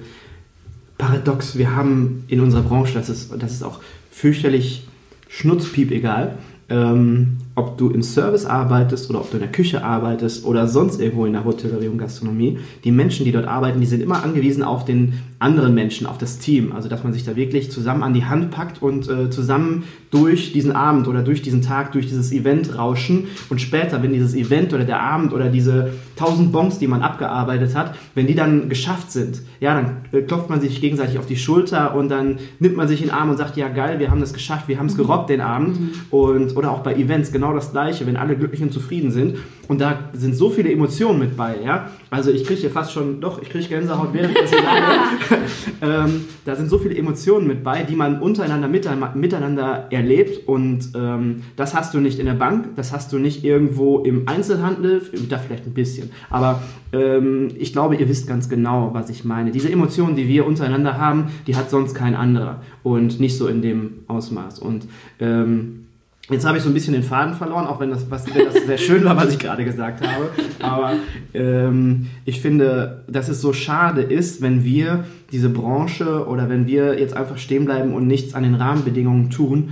paradox. 0.97 1.57
Wir 1.57 1.75
haben 1.75 2.23
in 2.27 2.39
unserer 2.39 2.61
Branche, 2.61 2.93
das 2.93 3.09
ist, 3.09 3.31
das 3.37 3.51
ist 3.51 3.63
auch 3.63 3.79
fürchterlich 4.11 4.87
schnutzpiep 5.29 5.91
egal, 5.91 6.37
ähm, 6.69 7.37
ob 7.55 7.77
du 7.77 7.89
im 7.89 8.01
Service 8.01 8.45
arbeitest 8.45 9.09
oder 9.09 9.19
ob 9.19 9.29
du 9.29 9.37
in 9.37 9.41
der 9.41 9.51
Küche 9.51 9.83
arbeitest 9.83 10.45
oder 10.45 10.67
sonst 10.67 10.99
irgendwo 10.99 11.25
in 11.25 11.33
der 11.33 11.45
Hotellerie 11.45 11.87
und 11.87 11.99
Gastronomie, 11.99 12.57
die 12.83 12.91
Menschen, 12.91 13.25
die 13.25 13.31
dort 13.31 13.47
arbeiten, 13.47 13.79
die 13.79 13.85
sind 13.85 14.01
immer 14.01 14.23
angewiesen 14.23 14.63
auf 14.63 14.85
den 14.85 15.13
anderen 15.37 15.73
Menschen, 15.73 16.07
auf 16.07 16.17
das 16.17 16.39
Team. 16.39 16.71
Also, 16.71 16.89
dass 16.89 17.03
man 17.03 17.13
sich 17.13 17.25
da 17.25 17.35
wirklich 17.35 17.69
zusammen 17.69 18.01
an 18.01 18.13
die 18.13 18.25
Hand 18.25 18.49
packt 18.51 18.81
und 18.81 19.09
äh, 19.09 19.29
zusammen 19.29 19.83
durch 20.09 20.53
diesen 20.53 20.71
Abend 20.71 21.07
oder 21.07 21.21
durch 21.21 21.41
diesen 21.41 21.61
Tag, 21.61 21.91
durch 21.91 22.07
dieses 22.07 22.31
Event 22.31 22.77
rauschen 22.77 23.25
und 23.49 23.59
später, 23.59 24.01
wenn 24.01 24.13
dieses 24.13 24.35
Event 24.35 24.73
oder 24.73 24.85
der 24.85 25.01
Abend 25.01 25.33
oder 25.33 25.49
diese 25.49 25.91
tausend 26.15 26.51
Bombs, 26.51 26.79
die 26.79 26.87
man 26.87 27.01
abgearbeitet 27.01 27.75
hat, 27.75 27.95
wenn 28.15 28.27
die 28.27 28.35
dann 28.35 28.69
geschafft 28.69 29.11
sind, 29.11 29.41
ja, 29.59 29.73
dann 29.73 29.97
äh, 30.11 30.21
klopft 30.21 30.49
man 30.49 30.61
sich 30.61 30.79
gegenseitig 30.79 31.19
auf 31.19 31.25
die 31.25 31.35
Schulter 31.35 31.95
und 31.95 32.09
dann 32.09 32.37
nimmt 32.59 32.77
man 32.77 32.87
sich 32.87 33.01
in 33.01 33.07
den 33.07 33.15
Arm 33.15 33.29
und 33.29 33.37
sagt, 33.37 33.57
ja 33.57 33.67
geil, 33.67 33.99
wir 33.99 34.11
haben 34.11 34.21
das 34.21 34.33
geschafft, 34.33 34.67
wir 34.67 34.79
haben 34.79 34.85
es 34.85 34.95
gerobbt 34.95 35.29
den 35.29 35.41
Abend 35.41 35.79
mhm. 35.79 35.91
und 36.11 36.55
oder 36.55 36.71
auch 36.71 36.79
bei 36.79 36.95
Events 36.95 37.31
genau 37.31 37.42
das 37.51 37.71
gleiche, 37.71 38.05
wenn 38.05 38.15
alle 38.15 38.37
glücklich 38.37 38.61
und 38.61 38.71
zufrieden 38.71 39.11
sind. 39.11 39.37
Und 39.67 39.81
da 39.81 40.09
sind 40.13 40.35
so 40.35 40.49
viele 40.49 40.71
Emotionen 40.71 41.19
mit 41.19 41.35
bei, 41.35 41.55
ja, 41.63 41.89
also 42.09 42.31
ich 42.31 42.45
kriege 42.45 42.61
hier 42.61 42.69
fast 42.69 42.91
schon, 42.91 43.19
doch, 43.19 43.41
ich 43.41 43.49
kriege 43.49 43.67
Gänsehaut, 43.67 44.13
während 44.13 44.31
ich 44.31 44.41
das 44.41 44.51
ähm, 45.81 46.25
da 46.45 46.55
sind 46.55 46.69
so 46.69 46.77
viele 46.77 46.95
Emotionen 46.95 47.47
mit 47.47 47.63
bei, 47.63 47.83
die 47.83 47.95
man 47.95 48.21
untereinander 48.21 48.67
miteinander 48.67 49.87
erlebt. 49.89 50.47
Und 50.47 50.89
ähm, 50.95 51.43
das 51.55 51.73
hast 51.73 51.93
du 51.93 51.99
nicht 51.99 52.19
in 52.19 52.25
der 52.25 52.33
Bank, 52.33 52.75
das 52.75 52.93
hast 52.93 53.11
du 53.11 53.19
nicht 53.19 53.43
irgendwo 53.43 53.99
im 53.99 54.27
Einzelhandel, 54.27 55.01
da 55.29 55.37
vielleicht 55.37 55.65
ein 55.65 55.73
bisschen, 55.73 56.11
aber 56.29 56.61
ähm, 56.93 57.49
ich 57.57 57.73
glaube, 57.73 57.95
ihr 57.95 58.07
wisst 58.07 58.27
ganz 58.27 58.47
genau, 58.47 58.91
was 58.93 59.09
ich 59.09 59.25
meine. 59.25 59.51
Diese 59.51 59.71
Emotionen, 59.71 60.15
die 60.15 60.27
wir 60.27 60.45
untereinander 60.45 60.97
haben, 60.97 61.29
die 61.47 61.55
hat 61.55 61.69
sonst 61.69 61.95
kein 61.95 62.15
anderer. 62.15 62.61
Und 62.83 63.19
nicht 63.19 63.37
so 63.37 63.47
in 63.47 63.61
dem 63.61 64.03
Ausmaß. 64.07 64.59
Und 64.59 64.87
ähm, 65.19 65.85
Jetzt 66.29 66.45
habe 66.45 66.57
ich 66.57 66.63
so 66.63 66.69
ein 66.69 66.73
bisschen 66.73 66.93
den 66.93 67.03
Faden 67.03 67.33
verloren, 67.33 67.67
auch 67.67 67.81
wenn 67.81 67.89
das, 67.89 68.09
was, 68.09 68.33
wenn 68.33 68.45
das 68.45 68.65
sehr 68.65 68.77
schön 68.77 69.03
war, 69.03 69.17
was 69.17 69.29
ich 69.29 69.39
gerade 69.39 69.65
gesagt 69.65 70.07
habe. 70.07 70.29
Aber 70.61 70.93
ähm, 71.33 72.07
ich 72.23 72.39
finde, 72.39 73.03
dass 73.09 73.27
es 73.27 73.41
so 73.41 73.51
schade 73.51 74.01
ist, 74.01 74.41
wenn 74.41 74.63
wir 74.63 75.03
diese 75.33 75.49
Branche 75.49 76.25
oder 76.25 76.47
wenn 76.47 76.65
wir 76.65 76.97
jetzt 76.97 77.13
einfach 77.13 77.37
stehen 77.37 77.65
bleiben 77.65 77.93
und 77.93 78.07
nichts 78.07 78.35
an 78.35 78.43
den 78.43 78.55
Rahmenbedingungen 78.55 79.31
tun, 79.31 79.71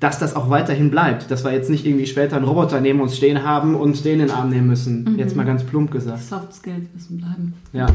dass 0.00 0.18
das 0.18 0.34
auch 0.34 0.48
weiterhin 0.48 0.90
bleibt. 0.90 1.30
Dass 1.30 1.44
wir 1.44 1.52
jetzt 1.52 1.68
nicht 1.68 1.84
irgendwie 1.84 2.06
später 2.06 2.36
einen 2.36 2.46
Roboter 2.46 2.80
neben 2.80 3.00
uns 3.00 3.16
stehen 3.16 3.44
haben 3.44 3.74
und 3.74 4.02
den 4.06 4.14
in 4.14 4.26
den 4.28 4.30
Arm 4.30 4.48
nehmen 4.48 4.68
müssen. 4.68 5.04
Mhm. 5.04 5.18
Jetzt 5.18 5.36
mal 5.36 5.44
ganz 5.44 5.62
plump 5.62 5.90
gesagt. 5.90 6.22
Soft 6.22 6.54
Skills 6.54 6.88
müssen 6.94 7.18
bleiben. 7.18 7.52
Ja. 7.74 7.86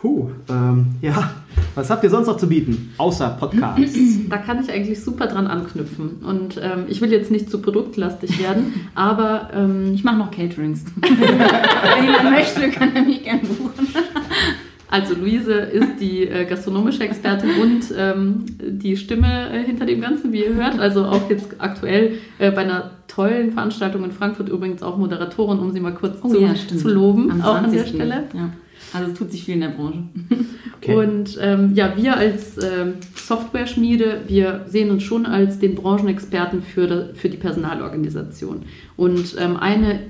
Puh, 0.00 0.30
ähm, 0.48 0.86
ja, 1.02 1.30
was 1.74 1.90
habt 1.90 2.02
ihr 2.04 2.08
sonst 2.10 2.26
noch 2.26 2.38
zu 2.38 2.48
bieten, 2.48 2.94
außer 2.96 3.36
Podcasts? 3.38 3.98
Da 4.30 4.38
kann 4.38 4.62
ich 4.62 4.70
eigentlich 4.70 5.02
super 5.02 5.26
dran 5.26 5.46
anknüpfen. 5.46 6.22
Und 6.24 6.56
ähm, 6.62 6.84
ich 6.88 7.00
will 7.00 7.10
jetzt 7.10 7.30
nicht 7.30 7.50
zu 7.50 7.60
produktlastig 7.60 8.40
werden, 8.40 8.88
aber 8.94 9.50
ähm, 9.52 9.92
ich 9.92 10.02
mache 10.02 10.16
noch 10.16 10.30
Caterings. 10.30 10.84
Wenn 11.00 12.04
jemand 12.04 12.30
möchte, 12.30 12.70
kann 12.70 12.94
er 12.94 13.02
mich 13.02 13.24
gerne 13.24 13.42
buchen. 13.42 13.88
Also 14.92 15.14
Luise 15.14 15.52
ist 15.52 16.00
die 16.00 16.26
äh, 16.26 16.44
gastronomische 16.46 17.04
Expertin 17.04 17.50
und 17.62 17.94
ähm, 17.96 18.44
die 18.60 18.96
Stimme 18.96 19.48
äh, 19.52 19.62
hinter 19.62 19.86
dem 19.86 20.00
Ganzen, 20.00 20.32
wie 20.32 20.42
ihr 20.42 20.54
hört. 20.54 20.80
Also 20.80 21.04
auch 21.04 21.30
jetzt 21.30 21.54
aktuell 21.58 22.18
äh, 22.40 22.50
bei 22.50 22.62
einer 22.62 22.90
tollen 23.06 23.52
Veranstaltung 23.52 24.02
in 24.02 24.10
Frankfurt 24.10 24.48
übrigens 24.48 24.82
auch 24.82 24.96
Moderatorin, 24.96 25.60
um 25.60 25.70
sie 25.70 25.78
mal 25.78 25.94
kurz 25.94 26.18
oh, 26.22 26.28
zu, 26.30 26.40
ja, 26.40 26.56
zu, 26.56 26.88
loben, 26.88 27.30
Am 27.30 27.40
auch 27.40 27.54
an 27.54 27.70
der 27.70 27.86
Stelle. 27.86 28.24
Ja. 28.34 28.50
Also 28.92 29.12
es 29.12 29.18
tut 29.18 29.30
sich 29.30 29.44
viel 29.44 29.54
in 29.54 29.60
der 29.60 29.68
Branche. 29.68 30.04
Okay. 30.82 30.94
Und 30.94 31.36
ähm, 31.42 31.74
ja, 31.74 31.94
wir 31.94 32.16
als 32.16 32.56
ähm, 32.56 32.94
Software-Schmiede, 33.14 34.22
wir 34.28 34.64
sehen 34.66 34.90
uns 34.90 35.02
schon 35.02 35.26
als 35.26 35.58
den 35.58 35.74
Branchenexperten 35.74 36.62
für, 36.62 37.10
für 37.12 37.28
die 37.28 37.36
Personalorganisation. 37.36 38.62
Und 38.96 39.36
ähm, 39.38 39.58
eine 39.58 40.00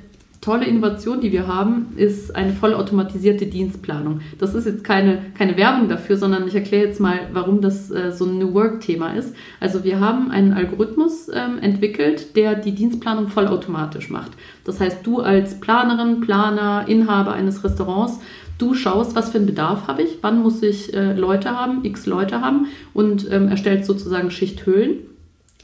tolle 0.41 0.65
Innovation, 0.65 1.21
die 1.21 1.33
wir 1.33 1.47
haben, 1.47 1.93
ist 1.97 2.35
eine 2.35 2.55
vollautomatisierte 2.55 3.47
Dienstplanung. 3.47 4.21
Das 4.39 4.55
ist 4.55 4.65
jetzt 4.65 4.85
keine, 4.85 5.19
keine 5.37 5.57
Werbung 5.59 5.89
dafür, 5.89 6.17
sondern 6.17 6.49
ich 6.49 6.55
erkläre 6.55 6.87
jetzt 6.87 6.99
mal, 6.99 7.19
warum 7.33 7.61
das 7.61 7.91
äh, 7.91 8.11
so 8.11 8.25
ein 8.25 8.39
New 8.39 8.55
Work-Thema 8.55 9.13
ist. 9.13 9.35
Also 9.61 9.85
wir 9.85 10.01
haben 10.01 10.31
einen 10.31 10.55
Algorithmus 10.55 11.29
ähm, 11.29 11.59
entwickelt, 11.61 12.37
der 12.37 12.55
die 12.55 12.73
Dienstplanung 12.73 13.29
vollautomatisch 13.29 14.09
macht. 14.09 14.33
Das 14.65 14.81
heißt, 14.81 15.07
du 15.07 15.21
als 15.21 15.61
Planerin, 15.61 16.21
Planer, 16.21 16.87
Inhaber 16.89 17.33
eines 17.33 17.63
Restaurants, 17.63 18.19
du 18.57 18.73
schaust, 18.73 19.15
was 19.17 19.31
für 19.31 19.39
einen 19.39 19.47
Bedarf 19.47 19.89
habe 19.89 20.03
ich, 20.03 20.19
wann 20.23 20.43
muss 20.43 20.63
ich 20.63 20.95
äh, 20.95 21.13
Leute 21.13 21.51
haben, 21.51 21.85
x 21.85 22.07
Leute 22.07 22.41
haben 22.41 22.67
und 22.95 23.31
ähm, 23.31 23.49
erstellst 23.49 23.87
sozusagen 23.87 24.31
Schichthöhlen. 24.31 25.01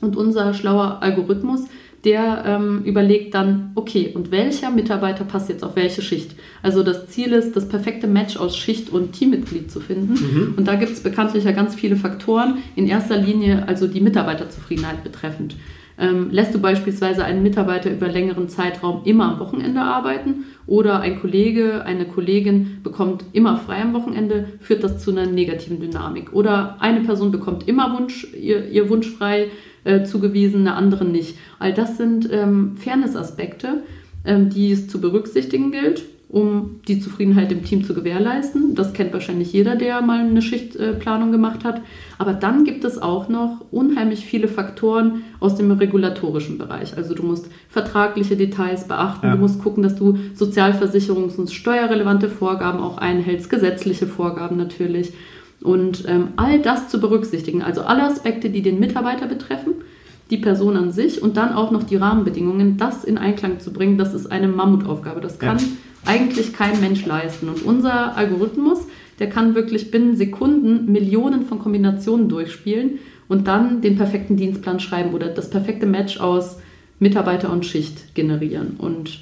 Und 0.03 0.15
unser 0.15 0.53
schlauer 0.53 0.99
Algorithmus 1.01 1.65
der 2.07 2.45
ähm, 2.47 2.83
überlegt 2.85 3.35
dann, 3.35 3.73
okay, 3.75 4.13
und 4.15 4.31
welcher 4.31 4.71
Mitarbeiter 4.71 5.25
passt 5.25 5.49
jetzt 5.49 5.65
auf 5.65 5.77
welche 5.77 6.01
Schicht? 6.01 6.37
Also 6.63 6.83
das 6.83 7.09
Ziel 7.09 7.33
ist, 7.33 7.57
das 7.57 7.69
perfekte 7.69 8.07
Match 8.07 8.37
aus 8.37 8.57
Schicht 8.57 8.91
und 8.91 9.13
Teammitglied 9.13 9.71
zu 9.71 9.81
finden. 9.81 10.15
Mhm. 10.15 10.55
Und 10.57 10.69
da 10.69 10.77
gibt 10.77 10.93
es 10.93 11.01
bekanntlich 11.01 11.45
ja 11.45 11.53
ganz 11.53 11.75
viele 11.75 11.97
Faktoren, 11.97 12.59
in 12.77 12.87
erster 12.87 13.17
Linie 13.17 13.67
also 13.67 13.89
die 13.89 14.01
Mitarbeiterzufriedenheit 14.01 15.03
betreffend. 15.03 15.57
Ähm, 15.99 16.31
lässt 16.31 16.55
du 16.55 16.61
beispielsweise 16.61 17.25
einen 17.25 17.43
Mitarbeiter 17.43 17.91
über 17.91 18.09
längeren 18.09 18.49
Zeitraum 18.49 19.01
immer 19.05 19.33
am 19.33 19.41
Wochenende 19.41 19.81
arbeiten 19.81 20.45
oder 20.67 21.01
ein 21.01 21.21
Kollege, 21.21 21.85
eine 21.87 22.05
Kollegin 22.05 22.81
bekommt 22.83 23.25
immer 23.33 23.57
frei 23.57 23.81
am 23.81 23.95
Wochenende, 23.95 24.47
führt 24.61 24.85
das 24.85 25.03
zu 25.03 25.11
einer 25.11 25.27
negativen 25.27 25.81
Dynamik. 25.81 26.35
Oder 26.35 26.77
eine 26.81 27.01
Person 27.01 27.31
bekommt 27.31 27.67
immer 27.67 27.99
Wunsch, 27.99 28.27
ihr, 28.35 28.69
ihr 28.69 28.91
Wunsch 28.91 29.09
frei, 29.09 29.49
äh, 29.87 30.05
zugewiesen, 30.05 30.61
eine 30.61 30.75
andere 30.75 31.05
nicht. 31.05 31.37
All 31.59 31.73
das 31.73 31.97
sind 31.97 32.29
ähm, 32.31 32.77
Fairness-Aspekte, 32.77 33.83
ähm, 34.25 34.51
die 34.51 34.73
es 34.73 34.89
zu 34.89 35.01
berücksichtigen 35.01 35.71
gilt, 35.71 36.03
um 36.29 36.81
die 36.89 37.01
Zufriedenheit 37.01 37.53
im 37.53 37.65
Team 37.65 37.85
zu 37.85 37.95
gewährleisten. 37.95 38.75
Das 38.75 38.93
kennt 38.93 39.13
wahrscheinlich 39.13 39.53
jeder, 39.53 39.77
der 39.77 40.03
mal 40.03 40.21
eine 40.21 40.43
Schichtplanung 40.43 41.29
äh, 41.29 41.33
gemacht 41.33 41.65
hat. 41.65 41.81
Aber 42.19 42.33
dann 42.33 42.65
gibt 42.65 42.85
es 42.85 43.01
auch 43.01 43.29
noch 43.29 43.65
unheimlich 43.71 44.25
viele 44.25 44.49
Faktoren 44.49 45.23
aus 45.39 45.55
dem 45.55 45.71
regulatorischen 45.71 46.59
Bereich. 46.59 46.97
Also 46.97 47.15
du 47.15 47.23
musst 47.23 47.49
vertragliche 47.69 48.37
Details 48.37 48.89
beachten, 48.89 49.27
ja. 49.27 49.33
du 49.33 49.39
musst 49.39 49.63
gucken, 49.63 49.83
dass 49.83 49.95
du 49.95 50.19
sozialversicherungs- 50.37 51.37
und 51.37 51.51
steuerrelevante 51.51 52.29
Vorgaben 52.29 52.81
auch 52.81 52.99
einhältst, 52.99 53.49
gesetzliche 53.49 54.07
Vorgaben 54.07 54.57
natürlich. 54.57 55.13
Und 55.63 56.05
ähm, 56.07 56.29
all 56.37 56.61
das 56.61 56.89
zu 56.89 57.01
berücksichtigen, 57.01 57.63
also 57.63 57.83
alle 57.83 58.05
Aspekte, 58.05 58.51
die 58.51 58.63
den 58.63 58.79
Mitarbeiter 58.79 59.27
betreffen, 59.27 59.75
die 60.31 60.37
Person 60.39 60.77
an 60.77 60.93
sich 60.93 61.23
und 61.23 61.37
dann 61.37 61.53
auch 61.53 61.71
noch 61.71 61.85
die 61.85 61.97
Rahmenbedingungen, 61.97 62.77
das 62.77 63.05
in 63.05 63.17
Einklang 63.19 63.61
zu 63.61 63.73
bringen, 63.73 63.97
das 63.97 64.13
ist 64.13 64.27
eine 64.27 64.49
Mammutaufgabe. 64.49 65.21
Das 65.21 65.39
kann 65.39 65.59
ja. 65.59 65.65
eigentlich 66.05 66.53
kein 66.53 66.81
Mensch 66.81 67.07
leisten. 67.07 67.49
Und 67.49 67.65
unser 67.65 68.17
Algorithmus, 68.17 68.87
der 69.19 69.29
kann 69.29 69.55
wirklich 69.55 69.91
binnen 69.91 70.17
Sekunden 70.17 70.91
Millionen 70.91 71.47
von 71.47 71.59
Kombinationen 71.59 72.29
durchspielen 72.29 72.99
und 73.29 73.47
dann 73.47 73.81
den 73.81 73.97
perfekten 73.97 74.37
Dienstplan 74.37 74.81
schreiben 74.81 75.15
oder 75.15 75.29
das 75.29 75.51
perfekte 75.51 75.87
Match 75.87 76.19
aus 76.21 76.59
Mitarbeiter 76.99 77.53
und 77.53 77.65
Schicht 77.65 78.15
generieren. 78.15 78.77
Und 78.79 79.21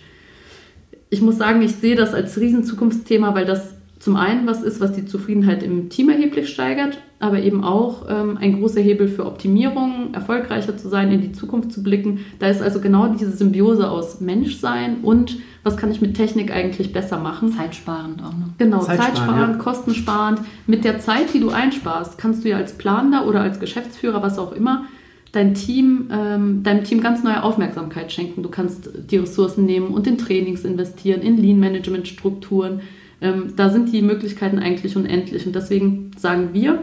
ich 1.11 1.21
muss 1.21 1.39
sagen, 1.39 1.63
ich 1.63 1.73
sehe 1.73 1.97
das 1.97 2.15
als 2.15 2.39
Riesenzukunftsthema, 2.41 3.35
weil 3.35 3.45
das 3.45 3.74
zum 4.05 4.17
einen 4.17 4.47
was 4.47 4.63
ist, 4.63 4.83
was 4.83 4.93
die 4.93 5.07
Zufriedenheit 5.07 5.63
im 5.63 5.89
Team 5.89 6.11
erheblich 6.11 6.51
steigert, 6.51 6.99
aber 7.21 7.39
eben 7.39 7.65
auch 7.65 8.05
ähm, 8.07 8.37
ein 8.39 8.61
großer 8.61 8.83
Hebel 8.83 9.09
für 9.09 9.25
Optimierung, 9.25 10.13
erfolgreicher 10.13 10.77
zu 10.77 10.91
sein, 10.91 11.11
in 11.11 11.23
die 11.23 11.33
Zukunft 11.33 11.73
zu 11.73 11.83
blicken. 11.83 12.21
Da 12.39 12.49
ist 12.49 12.61
also 12.61 12.81
genau 12.81 13.09
diese 13.09 13.31
Symbiose 13.31 13.91
aus 13.91 14.21
Menschsein 14.21 14.99
und 15.01 15.39
was 15.63 15.79
kann 15.79 15.91
ich 15.91 16.03
mit 16.03 16.19
Technik 16.19 16.53
eigentlich 16.53 16.93
besser 16.93 17.17
machen. 17.17 17.51
Zeitsparend 17.51 18.23
auch 18.23 18.37
noch. 18.37 18.59
Genau, 18.59 18.81
zeitsparend, 18.81 19.17
zeitsparend 19.17 19.57
ja. 19.57 19.63
kostensparend. 19.63 20.41
Mit 20.67 20.85
der 20.85 20.99
Zeit, 20.99 21.33
die 21.33 21.41
du 21.41 21.49
einsparst, 21.49 22.19
kannst 22.19 22.45
du 22.45 22.51
ja 22.51 22.59
als 22.59 22.75
Planer 22.75 23.27
oder 23.27 23.41
als 23.41 23.59
Geschäftsführer, 23.59 24.23
was 24.23 24.39
auch 24.39 24.53
immer, 24.53 24.85
dein 25.33 25.55
Team, 25.55 26.11
ähm, 26.13 26.63
deinem 26.63 26.85
Team 26.85 27.01
ganz 27.01 27.25
neue 27.25 27.43
Aufmerksamkeit 27.43 28.13
schenken. 28.13 28.43
Du 28.43 28.51
kannst 28.51 28.91
die 29.11 29.17
Ressourcen 29.17 29.65
nehmen 29.65 29.87
und 29.87 30.07
in 30.07 30.19
Trainings 30.19 30.63
investieren, 30.63 31.23
in 31.23 31.39
Lean-Management-Strukturen 31.39 32.83
ähm, 33.25 33.55
da 33.57 33.71
sind 33.71 33.91
die 33.91 34.03
Möglichkeiten 34.03 34.59
eigentlich 34.59 34.97
unendlich. 34.97 35.47
Und 35.47 35.57
deswegen 35.57 36.11
sagen 36.17 36.51
wir, 36.53 36.83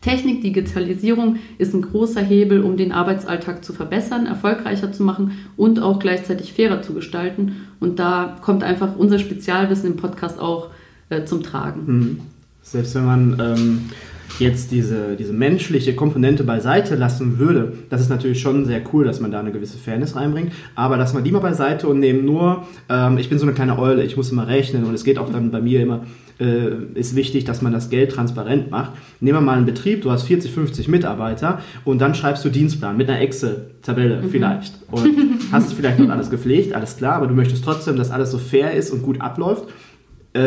Technik, 0.00 0.40
Digitalisierung 0.40 1.40
ist 1.58 1.74
ein 1.74 1.82
großer 1.82 2.20
Hebel, 2.20 2.62
um 2.62 2.76
den 2.76 2.92
Arbeitsalltag 2.92 3.64
zu 3.64 3.72
verbessern, 3.72 4.26
erfolgreicher 4.26 4.92
zu 4.92 5.02
machen 5.02 5.32
und 5.56 5.80
auch 5.80 5.98
gleichzeitig 5.98 6.52
fairer 6.52 6.82
zu 6.82 6.94
gestalten. 6.94 7.66
Und 7.80 7.98
da 7.98 8.36
kommt 8.40 8.62
einfach 8.62 8.94
unser 8.96 9.18
Spezialwissen 9.18 9.90
im 9.90 9.96
Podcast 9.96 10.38
auch 10.38 10.70
äh, 11.08 11.24
zum 11.24 11.42
Tragen. 11.42 11.82
Mhm. 11.86 12.20
Selbst 12.62 12.94
wenn 12.94 13.04
man 13.04 13.40
ähm, 13.40 13.90
jetzt 14.38 14.70
diese, 14.70 15.16
diese 15.16 15.32
menschliche 15.32 15.94
Komponente 15.94 16.44
beiseite 16.44 16.94
lassen 16.94 17.38
würde, 17.38 17.72
das 17.90 18.00
ist 18.00 18.10
natürlich 18.10 18.40
schon 18.40 18.64
sehr 18.64 18.82
cool, 18.92 19.04
dass 19.04 19.20
man 19.20 19.30
da 19.30 19.40
eine 19.40 19.52
gewisse 19.52 19.78
Fairness 19.78 20.16
reinbringt, 20.16 20.52
aber 20.74 20.96
lassen 20.96 21.16
wir 21.16 21.22
die 21.22 21.32
mal 21.32 21.40
beiseite 21.40 21.88
und 21.88 22.00
nehmen 22.00 22.24
nur, 22.24 22.66
ähm, 22.88 23.18
ich 23.18 23.28
bin 23.28 23.38
so 23.38 23.46
eine 23.46 23.54
kleine 23.54 23.78
Eule, 23.78 24.02
ich 24.02 24.16
muss 24.16 24.30
immer 24.30 24.48
rechnen 24.48 24.84
und 24.84 24.94
es 24.94 25.04
geht 25.04 25.18
auch 25.18 25.30
dann 25.30 25.50
bei 25.50 25.60
mir 25.60 25.80
immer, 25.80 26.06
äh, 26.38 26.68
ist 26.94 27.16
wichtig, 27.16 27.44
dass 27.44 27.62
man 27.62 27.72
das 27.72 27.88
Geld 27.88 28.12
transparent 28.12 28.70
macht. 28.70 28.92
Nehmen 29.20 29.38
wir 29.38 29.40
mal 29.40 29.56
einen 29.56 29.66
Betrieb, 29.66 30.02
du 30.02 30.10
hast 30.10 30.24
40, 30.24 30.50
50 30.50 30.88
Mitarbeiter 30.88 31.60
und 31.84 32.00
dann 32.00 32.14
schreibst 32.14 32.44
du 32.44 32.50
Dienstplan 32.50 32.96
mit 32.96 33.08
einer 33.08 33.20
Excel-Tabelle 33.20 34.20
mhm. 34.20 34.30
vielleicht 34.30 34.74
und 34.90 35.08
hast 35.52 35.72
vielleicht 35.72 35.98
noch 35.98 36.10
alles 36.10 36.30
gepflegt, 36.30 36.74
alles 36.74 36.96
klar, 36.96 37.14
aber 37.14 37.26
du 37.26 37.34
möchtest 37.34 37.64
trotzdem, 37.64 37.96
dass 37.96 38.10
alles 38.10 38.30
so 38.30 38.38
fair 38.38 38.72
ist 38.72 38.90
und 38.90 39.02
gut 39.02 39.20
abläuft 39.20 39.64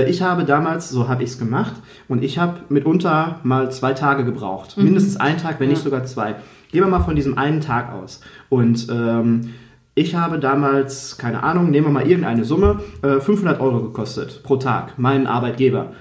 ich 0.08 0.22
habe 0.22 0.46
damals, 0.46 0.90
so 0.90 1.08
habe 1.08 1.24
ich 1.24 1.32
es 1.32 1.40
gemacht, 1.40 1.74
und 2.08 2.24
ich 2.24 2.38
habe 2.38 2.60
mitunter 2.70 3.40
mal 3.44 3.72
zwei 3.72 3.94
Tage 3.94 4.26
gebraucht. 4.26 4.78
Mhm. 4.78 4.86
Mindestens 4.86 5.18
einen 5.18 5.38
Tag, 5.38 5.60
wenn 5.60 5.70
nicht 5.70 5.84
sogar 5.84 6.04
zwei. 6.06 6.36
Gehen 6.72 6.84
wir 6.84 6.88
mal 6.88 7.02
von 7.02 7.16
diesem 7.16 7.38
einen 7.38 7.62
Tag 7.62 7.92
aus. 7.94 8.22
Und 8.50 8.88
ähm, 8.92 9.54
ich 9.96 10.16
habe 10.16 10.40
damals, 10.40 11.18
keine 11.18 11.44
Ahnung, 11.44 11.72
nehmen 11.72 11.88
wir 11.88 11.92
mal 11.92 12.08
irgendeine 12.08 12.46
Summe, 12.46 12.80
äh, 13.02 13.20
500 13.20 13.60
Euro 13.60 13.82
gekostet 13.82 14.44
pro 14.44 14.58
Tag, 14.58 14.98
meinen 14.98 15.28
Arbeitgeber. 15.28 15.92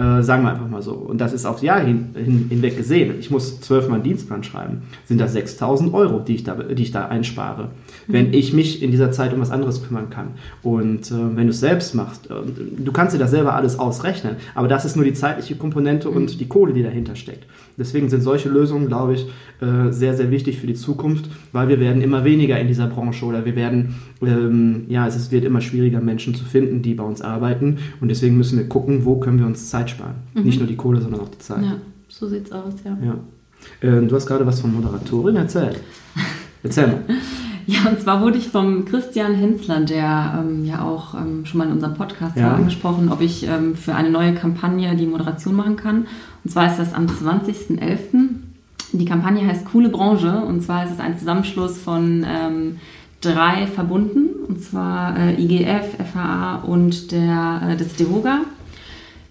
Äh, 0.00 0.22
sagen 0.22 0.44
wir 0.44 0.50
einfach 0.52 0.68
mal 0.68 0.80
so. 0.80 0.94
Und 0.94 1.20
das 1.20 1.34
ist 1.34 1.44
aufs 1.44 1.60
Jahr 1.60 1.80
hin, 1.80 2.08
hin, 2.14 2.46
hinweg 2.48 2.74
gesehen. 2.74 3.16
Ich 3.18 3.30
muss 3.30 3.60
zwölfmal 3.60 3.96
einen 3.96 4.04
Dienstplan 4.04 4.42
schreiben. 4.42 4.82
Sind 5.04 5.20
das 5.20 5.34
6000 5.34 5.92
Euro, 5.92 6.20
die 6.20 6.36
ich 6.36 6.44
da, 6.44 6.54
die 6.54 6.82
ich 6.82 6.90
da 6.90 7.08
einspare, 7.08 7.64
mhm. 7.64 8.12
wenn 8.12 8.32
ich 8.32 8.54
mich 8.54 8.82
in 8.82 8.92
dieser 8.92 9.12
Zeit 9.12 9.34
um 9.34 9.40
was 9.40 9.50
anderes 9.50 9.86
kümmern 9.86 10.08
kann. 10.08 10.28
Und 10.62 11.10
äh, 11.10 11.36
wenn 11.36 11.44
du 11.44 11.50
es 11.50 11.60
selbst 11.60 11.94
machst, 11.94 12.30
äh, 12.30 12.34
du 12.78 12.92
kannst 12.92 13.14
dir 13.14 13.18
das 13.18 13.30
selber 13.30 13.54
alles 13.54 13.78
ausrechnen, 13.78 14.36
aber 14.54 14.68
das 14.68 14.86
ist 14.86 14.96
nur 14.96 15.04
die 15.04 15.12
zeitliche 15.12 15.56
Komponente 15.56 16.08
mhm. 16.08 16.16
und 16.16 16.40
die 16.40 16.48
Kohle, 16.48 16.72
die 16.72 16.82
dahinter 16.82 17.14
steckt. 17.14 17.44
Deswegen 17.76 18.08
sind 18.08 18.22
solche 18.22 18.48
Lösungen, 18.48 18.86
glaube 18.86 19.14
ich, 19.14 19.26
äh, 19.60 19.90
sehr, 19.90 20.14
sehr 20.14 20.30
wichtig 20.30 20.58
für 20.58 20.66
die 20.66 20.74
Zukunft, 20.74 21.26
weil 21.52 21.68
wir 21.68 21.78
werden 21.78 22.00
immer 22.00 22.24
weniger 22.24 22.58
in 22.58 22.68
dieser 22.68 22.86
Branche 22.86 23.26
oder 23.26 23.44
wir 23.44 23.56
werden, 23.56 23.96
ähm, 24.22 24.84
ja, 24.88 25.06
es 25.06 25.30
wird 25.30 25.44
immer 25.44 25.60
schwieriger, 25.60 26.00
Menschen 26.00 26.34
zu 26.34 26.44
finden, 26.44 26.82
die 26.82 26.94
bei 26.94 27.04
uns 27.04 27.22
arbeiten. 27.22 27.78
Und 28.00 28.08
deswegen 28.08 28.36
müssen 28.36 28.58
wir 28.58 28.68
gucken, 28.68 29.04
wo 29.04 29.16
können 29.16 29.38
wir 29.38 29.46
uns 29.46 29.70
Zeit 29.70 29.90
sparen. 29.90 30.14
Mhm. 30.34 30.42
Nicht 30.42 30.58
nur 30.58 30.68
die 30.68 30.76
Kohle, 30.76 31.00
sondern 31.00 31.20
auch 31.20 31.28
die 31.28 31.38
Zeit. 31.38 31.62
Ja, 31.62 31.76
so 32.08 32.28
sieht's 32.28 32.52
aus, 32.52 32.74
ja. 32.84 32.98
ja. 33.02 33.14
Ähm, 33.82 34.08
du 34.08 34.16
hast 34.16 34.26
gerade 34.26 34.46
was 34.46 34.60
von 34.60 34.74
Moderatorin 34.74 35.36
erzählt. 35.36 35.80
Erzähl 36.62 36.88
mal. 36.88 37.02
Ja, 37.66 37.88
und 37.88 38.00
zwar 38.00 38.20
wurde 38.20 38.36
ich 38.36 38.48
vom 38.48 38.84
Christian 38.84 39.34
Hensler, 39.34 39.80
der 39.80 40.42
ähm, 40.44 40.64
ja 40.64 40.82
auch 40.82 41.14
ähm, 41.14 41.46
schon 41.46 41.58
mal 41.58 41.68
in 41.68 41.72
unserem 41.72 41.94
Podcast 41.94 42.36
ja. 42.36 42.54
angesprochen, 42.54 43.10
ob 43.10 43.20
ich 43.20 43.46
ähm, 43.46 43.76
für 43.76 43.94
eine 43.94 44.10
neue 44.10 44.34
Kampagne 44.34 44.96
die 44.96 45.06
Moderation 45.06 45.54
machen 45.54 45.76
kann. 45.76 46.06
Und 46.42 46.50
zwar 46.50 46.70
ist 46.70 46.78
das 46.78 46.94
am 46.94 47.06
20.11. 47.06 48.28
Die 48.92 49.04
Kampagne 49.04 49.46
heißt 49.46 49.66
Coole 49.66 49.88
Branche 49.88 50.42
und 50.42 50.62
zwar 50.62 50.84
ist 50.84 50.92
es 50.92 51.00
ein 51.00 51.16
Zusammenschluss 51.16 51.78
von 51.78 52.26
ähm, 52.28 52.76
drei 53.20 53.66
Verbunden, 53.66 54.28
und 54.48 54.62
zwar 54.62 55.16
äh, 55.16 55.40
IGF, 55.40 55.96
FHA 56.12 56.56
und 56.66 57.12
der, 57.12 57.62
äh, 57.70 57.76
des 57.76 57.96
DEHOGA. 57.96 58.40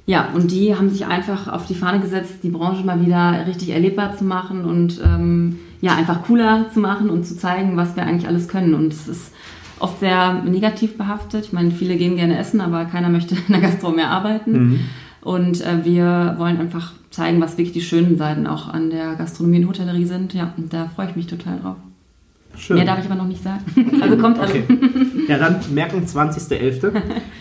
Ja, 0.05 0.29
und 0.33 0.51
die 0.51 0.75
haben 0.75 0.89
sich 0.89 1.05
einfach 1.05 1.47
auf 1.47 1.67
die 1.67 1.75
Fahne 1.75 1.99
gesetzt, 1.99 2.39
die 2.41 2.49
Branche 2.49 2.83
mal 2.83 3.05
wieder 3.05 3.45
richtig 3.45 3.69
erlebbar 3.69 4.17
zu 4.17 4.23
machen 4.23 4.65
und 4.65 4.99
ähm, 5.05 5.59
ja, 5.81 5.95
einfach 5.95 6.23
cooler 6.23 6.65
zu 6.73 6.79
machen 6.79 7.09
und 7.09 7.25
zu 7.25 7.37
zeigen, 7.37 7.77
was 7.77 7.95
wir 7.95 8.03
eigentlich 8.03 8.27
alles 8.27 8.47
können. 8.47 8.73
Und 8.73 8.91
es 8.91 9.07
ist 9.07 9.33
oft 9.79 9.99
sehr 9.99 10.41
negativ 10.43 10.97
behaftet. 10.97 11.45
Ich 11.45 11.53
meine, 11.53 11.71
viele 11.71 11.95
gehen 11.95 12.15
gerne 12.15 12.37
essen, 12.37 12.59
aber 12.59 12.85
keiner 12.85 13.09
möchte 13.09 13.35
in 13.35 13.53
der 13.53 13.61
Gastro 13.61 13.91
mehr 13.91 14.09
arbeiten. 14.09 14.51
Mhm. 14.51 14.79
Und 15.21 15.61
äh, 15.61 15.83
wir 15.85 16.35
wollen 16.37 16.59
einfach 16.59 16.93
zeigen, 17.11 17.41
was 17.41 17.57
wirklich 17.57 17.73
die 17.73 17.81
schönen 17.81 18.17
Seiten 18.17 18.47
auch 18.47 18.67
an 18.67 18.89
der 18.89 19.15
Gastronomie 19.15 19.59
und 19.59 19.67
Hotellerie 19.67 20.05
sind. 20.05 20.33
Ja, 20.33 20.53
und 20.57 20.73
da 20.73 20.87
freue 20.87 21.09
ich 21.09 21.15
mich 21.15 21.27
total 21.27 21.59
drauf. 21.59 21.77
Schön. 22.59 22.75
Mehr 22.77 22.85
darf 22.85 22.99
ich 22.99 23.05
aber 23.05 23.15
noch 23.15 23.27
nicht 23.27 23.41
sagen. 23.41 23.59
Also 24.01 24.17
kommt 24.17 24.39
also. 24.39 24.53
Okay. 24.53 24.63
Ja, 25.27 25.37
dann 25.37 25.59
merken 25.73 26.03
20.11. 26.05 26.91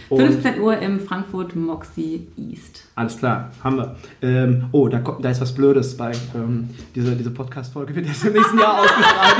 15 0.09 0.61
Uhr 0.61 0.79
im 0.79 1.01
Frankfurt 1.01 1.57
Moxie 1.57 2.27
East. 2.37 2.85
Alles 2.95 3.17
klar, 3.17 3.51
haben 3.65 3.77
wir. 3.79 3.97
Ähm, 4.21 4.67
oh, 4.73 4.89
da, 4.89 4.99
kommt, 4.99 5.25
da 5.25 5.31
ist 5.31 5.41
was 5.41 5.55
Blödes 5.55 5.97
bei. 5.97 6.13
Ähm, 6.35 6.69
diese 6.95 7.17
diese 7.17 7.31
Podcast-Folge 7.31 7.95
wird 7.95 8.07
erst 8.07 8.27
im 8.27 8.35
nächsten 8.35 8.59
Jahr 8.59 8.81
ausgestrahlt. 8.81 9.37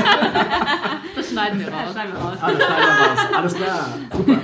das 1.15 1.29
schneiden 1.29 1.59
wir 1.59 1.67
raus. 1.67 1.81
Das 1.85 1.93
schneiden 1.93 2.13
wir 2.13 2.19
raus. 2.19 2.37
Das 2.41 2.49
schneiden 2.49 2.57
wir 2.57 3.05
raus. 3.05 3.19
Alles 3.35 3.53
klar, 3.53 3.87
super. 4.17 4.37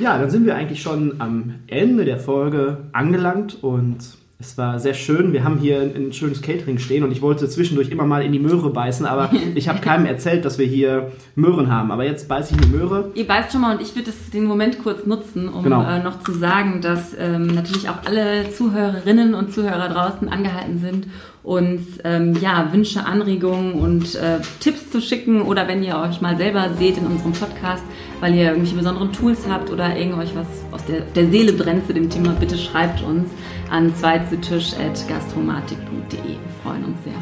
ja, 0.00 0.18
dann 0.18 0.30
sind 0.30 0.44
wir 0.44 0.54
eigentlich 0.54 0.82
schon 0.82 1.14
am 1.18 1.54
Ende 1.68 2.04
der 2.04 2.18
Folge 2.18 2.84
angelangt 2.92 3.62
und 3.62 3.98
es 4.38 4.58
war 4.58 4.78
sehr 4.78 4.92
schön. 4.92 5.32
Wir 5.32 5.44
haben 5.44 5.58
hier 5.58 5.80
ein, 5.80 6.12
schönes 6.12 6.42
Catering 6.42 6.78
stehen 6.78 7.04
und 7.04 7.10
ich 7.10 7.22
wollte 7.22 7.48
zwischendurch 7.48 7.90
immer 7.90 8.04
mal 8.04 8.22
in 8.22 8.32
die 8.32 8.38
Möhre 8.38 8.68
beißen, 8.68 9.06
aber 9.06 9.30
ich 9.54 9.68
habe 9.68 9.80
keinem 9.80 10.04
erzählt, 10.04 10.44
dass 10.44 10.58
wir 10.58 10.66
hier 10.66 11.12
Möhren 11.34 11.72
haben. 11.72 11.90
Aber 11.90 12.04
jetzt 12.04 12.28
beiße 12.28 12.54
ich 12.54 12.62
eine 12.62 12.70
Möhre. 12.70 13.10
Ihr 13.14 13.26
beißt 13.26 13.52
schon 13.52 13.62
mal 13.62 13.76
und 13.76 13.82
ich 13.82 13.96
würde 13.96 14.12
den 14.34 14.44
Moment 14.44 14.82
kurz 14.82 15.06
nutzen, 15.06 15.48
um 15.48 15.62
genau. 15.62 15.82
äh, 15.82 16.02
noch 16.02 16.20
zu 16.20 16.32
sagen, 16.32 16.82
dass 16.82 17.16
ähm, 17.18 17.46
natürlich 17.46 17.88
auch 17.88 18.04
alle 18.04 18.50
Zuhörerinnen 18.50 19.34
und 19.34 19.54
Zuhörer 19.54 19.88
draußen 19.88 20.28
angehalten 20.28 20.80
sind, 20.80 21.06
uns 21.46 21.80
ähm, 22.02 22.34
ja, 22.40 22.72
Wünsche, 22.72 23.06
Anregungen 23.06 23.74
und 23.74 24.16
äh, 24.16 24.40
Tipps 24.58 24.90
zu 24.90 25.00
schicken 25.00 25.42
oder 25.42 25.68
wenn 25.68 25.84
ihr 25.84 25.96
euch 25.96 26.20
mal 26.20 26.36
selber 26.36 26.70
seht 26.76 26.98
in 26.98 27.06
unserem 27.06 27.30
Podcast, 27.32 27.84
weil 28.20 28.34
ihr 28.34 28.46
irgendwelche 28.46 28.74
besonderen 28.74 29.12
Tools 29.12 29.46
habt 29.48 29.70
oder 29.70 29.96
irgend 29.96 30.18
euch 30.18 30.34
was 30.34 30.48
aus 30.72 30.84
der, 30.86 31.02
der 31.02 31.30
Seele 31.30 31.52
brennt 31.52 31.86
zu 31.86 31.94
dem 31.94 32.10
Thema, 32.10 32.32
bitte 32.32 32.58
schreibt 32.58 33.00
uns 33.04 33.30
an 33.70 33.94
zweizutisch.gastromatik.de. 33.94 36.20
Wir 36.20 36.36
freuen 36.64 36.84
uns 36.84 36.98
sehr. 37.04 37.14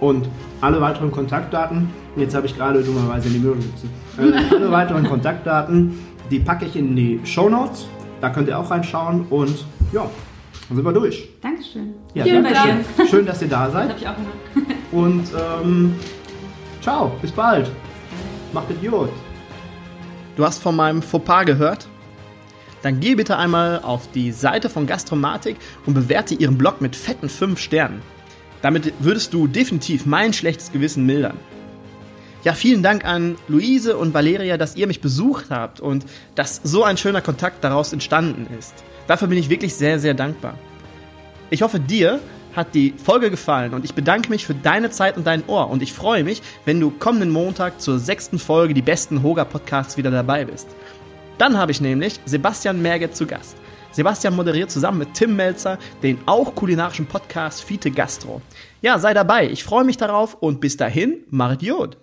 Und 0.00 0.28
alle 0.60 0.80
weiteren 0.80 1.12
Kontaktdaten, 1.12 1.90
jetzt 2.16 2.34
habe 2.34 2.46
ich 2.46 2.56
gerade 2.56 2.82
dummerweise 2.82 3.28
in 3.28 3.34
die 3.34 3.40
Möhre 3.40 3.54
gesetzt, 3.54 3.84
äh, 4.18 4.32
alle 4.52 4.72
weiteren 4.72 5.04
Kontaktdaten, 5.04 5.96
die 6.28 6.40
packe 6.40 6.64
ich 6.64 6.74
in 6.74 6.96
die 6.96 7.20
Show 7.22 7.48
Notes. 7.48 7.86
Da 8.20 8.30
könnt 8.30 8.48
ihr 8.48 8.58
auch 8.58 8.72
reinschauen 8.72 9.26
und 9.30 9.64
ja, 9.92 10.10
dann 10.68 10.76
sind 10.76 10.84
wir 10.84 10.92
durch. 10.92 11.28
Dankeschön. 11.42 11.94
Ja, 12.14 12.24
Vielen 12.24 12.44
Dank. 12.44 12.84
Schön, 13.08 13.26
dass 13.26 13.42
ihr 13.42 13.48
da 13.48 13.70
seid. 13.70 13.90
Das 13.90 13.90
habe 13.90 14.00
ich 14.00 14.08
auch 14.08 14.16
gemacht. 14.16 14.80
Und 14.92 15.28
ähm, 15.38 15.94
ciao, 16.80 17.12
bis 17.20 17.32
bald. 17.32 17.70
Macht 18.52 18.66
es 18.70 18.90
gut. 18.90 19.10
Du 20.36 20.44
hast 20.44 20.62
von 20.62 20.76
meinem 20.76 21.02
Fauxpas 21.02 21.44
gehört? 21.44 21.88
Dann 22.82 23.00
geh 23.00 23.14
bitte 23.14 23.38
einmal 23.38 23.80
auf 23.82 24.10
die 24.12 24.30
Seite 24.30 24.68
von 24.68 24.86
Gastromatik 24.86 25.56
und 25.86 25.94
bewerte 25.94 26.34
ihren 26.34 26.58
Blog 26.58 26.82
mit 26.82 26.94
fetten 26.94 27.30
5 27.30 27.58
Sternen. 27.58 28.02
Damit 28.60 28.92
würdest 28.98 29.32
du 29.32 29.46
definitiv 29.46 30.06
mein 30.06 30.32
schlechtes 30.32 30.70
Gewissen 30.70 31.06
mildern. 31.06 31.38
Ja, 32.44 32.52
vielen 32.52 32.82
Dank 32.82 33.06
an 33.06 33.36
Luise 33.48 33.96
und 33.96 34.12
Valeria, 34.12 34.58
dass 34.58 34.76
ihr 34.76 34.86
mich 34.86 35.00
besucht 35.00 35.46
habt 35.48 35.80
und 35.80 36.04
dass 36.34 36.60
so 36.62 36.84
ein 36.84 36.98
schöner 36.98 37.22
Kontakt 37.22 37.64
daraus 37.64 37.92
entstanden 37.94 38.46
ist. 38.58 38.74
Dafür 39.06 39.28
bin 39.28 39.38
ich 39.38 39.50
wirklich 39.50 39.74
sehr, 39.74 39.98
sehr 39.98 40.14
dankbar. 40.14 40.54
Ich 41.50 41.62
hoffe, 41.62 41.78
dir 41.78 42.20
hat 42.56 42.74
die 42.74 42.94
Folge 43.02 43.30
gefallen 43.30 43.74
und 43.74 43.84
ich 43.84 43.94
bedanke 43.94 44.30
mich 44.30 44.46
für 44.46 44.54
deine 44.54 44.90
Zeit 44.90 45.16
und 45.16 45.26
dein 45.26 45.44
Ohr 45.46 45.70
und 45.70 45.82
ich 45.82 45.92
freue 45.92 46.24
mich, 46.24 46.42
wenn 46.64 46.80
du 46.80 46.90
kommenden 46.90 47.30
Montag 47.30 47.80
zur 47.80 47.98
sechsten 47.98 48.38
Folge 48.38 48.74
die 48.74 48.82
besten 48.82 49.22
Hoga 49.22 49.44
Podcasts 49.44 49.96
wieder 49.96 50.10
dabei 50.10 50.44
bist. 50.44 50.68
Dann 51.38 51.58
habe 51.58 51.72
ich 51.72 51.80
nämlich 51.80 52.20
Sebastian 52.24 52.80
Merget 52.80 53.16
zu 53.16 53.26
Gast. 53.26 53.56
Sebastian 53.90 54.34
moderiert 54.34 54.70
zusammen 54.70 54.98
mit 54.98 55.14
Tim 55.14 55.36
Melzer 55.36 55.78
den 56.02 56.18
auch 56.26 56.54
kulinarischen 56.54 57.06
Podcast 57.06 57.62
Fiete 57.62 57.90
Gastro. 57.90 58.40
Ja, 58.82 58.98
sei 58.98 59.14
dabei, 59.14 59.48
ich 59.48 59.64
freue 59.64 59.84
mich 59.84 59.96
darauf 59.96 60.34
und 60.34 60.60
bis 60.60 60.76
dahin, 60.76 61.18
Marit 61.30 61.62
Jod. 61.62 61.96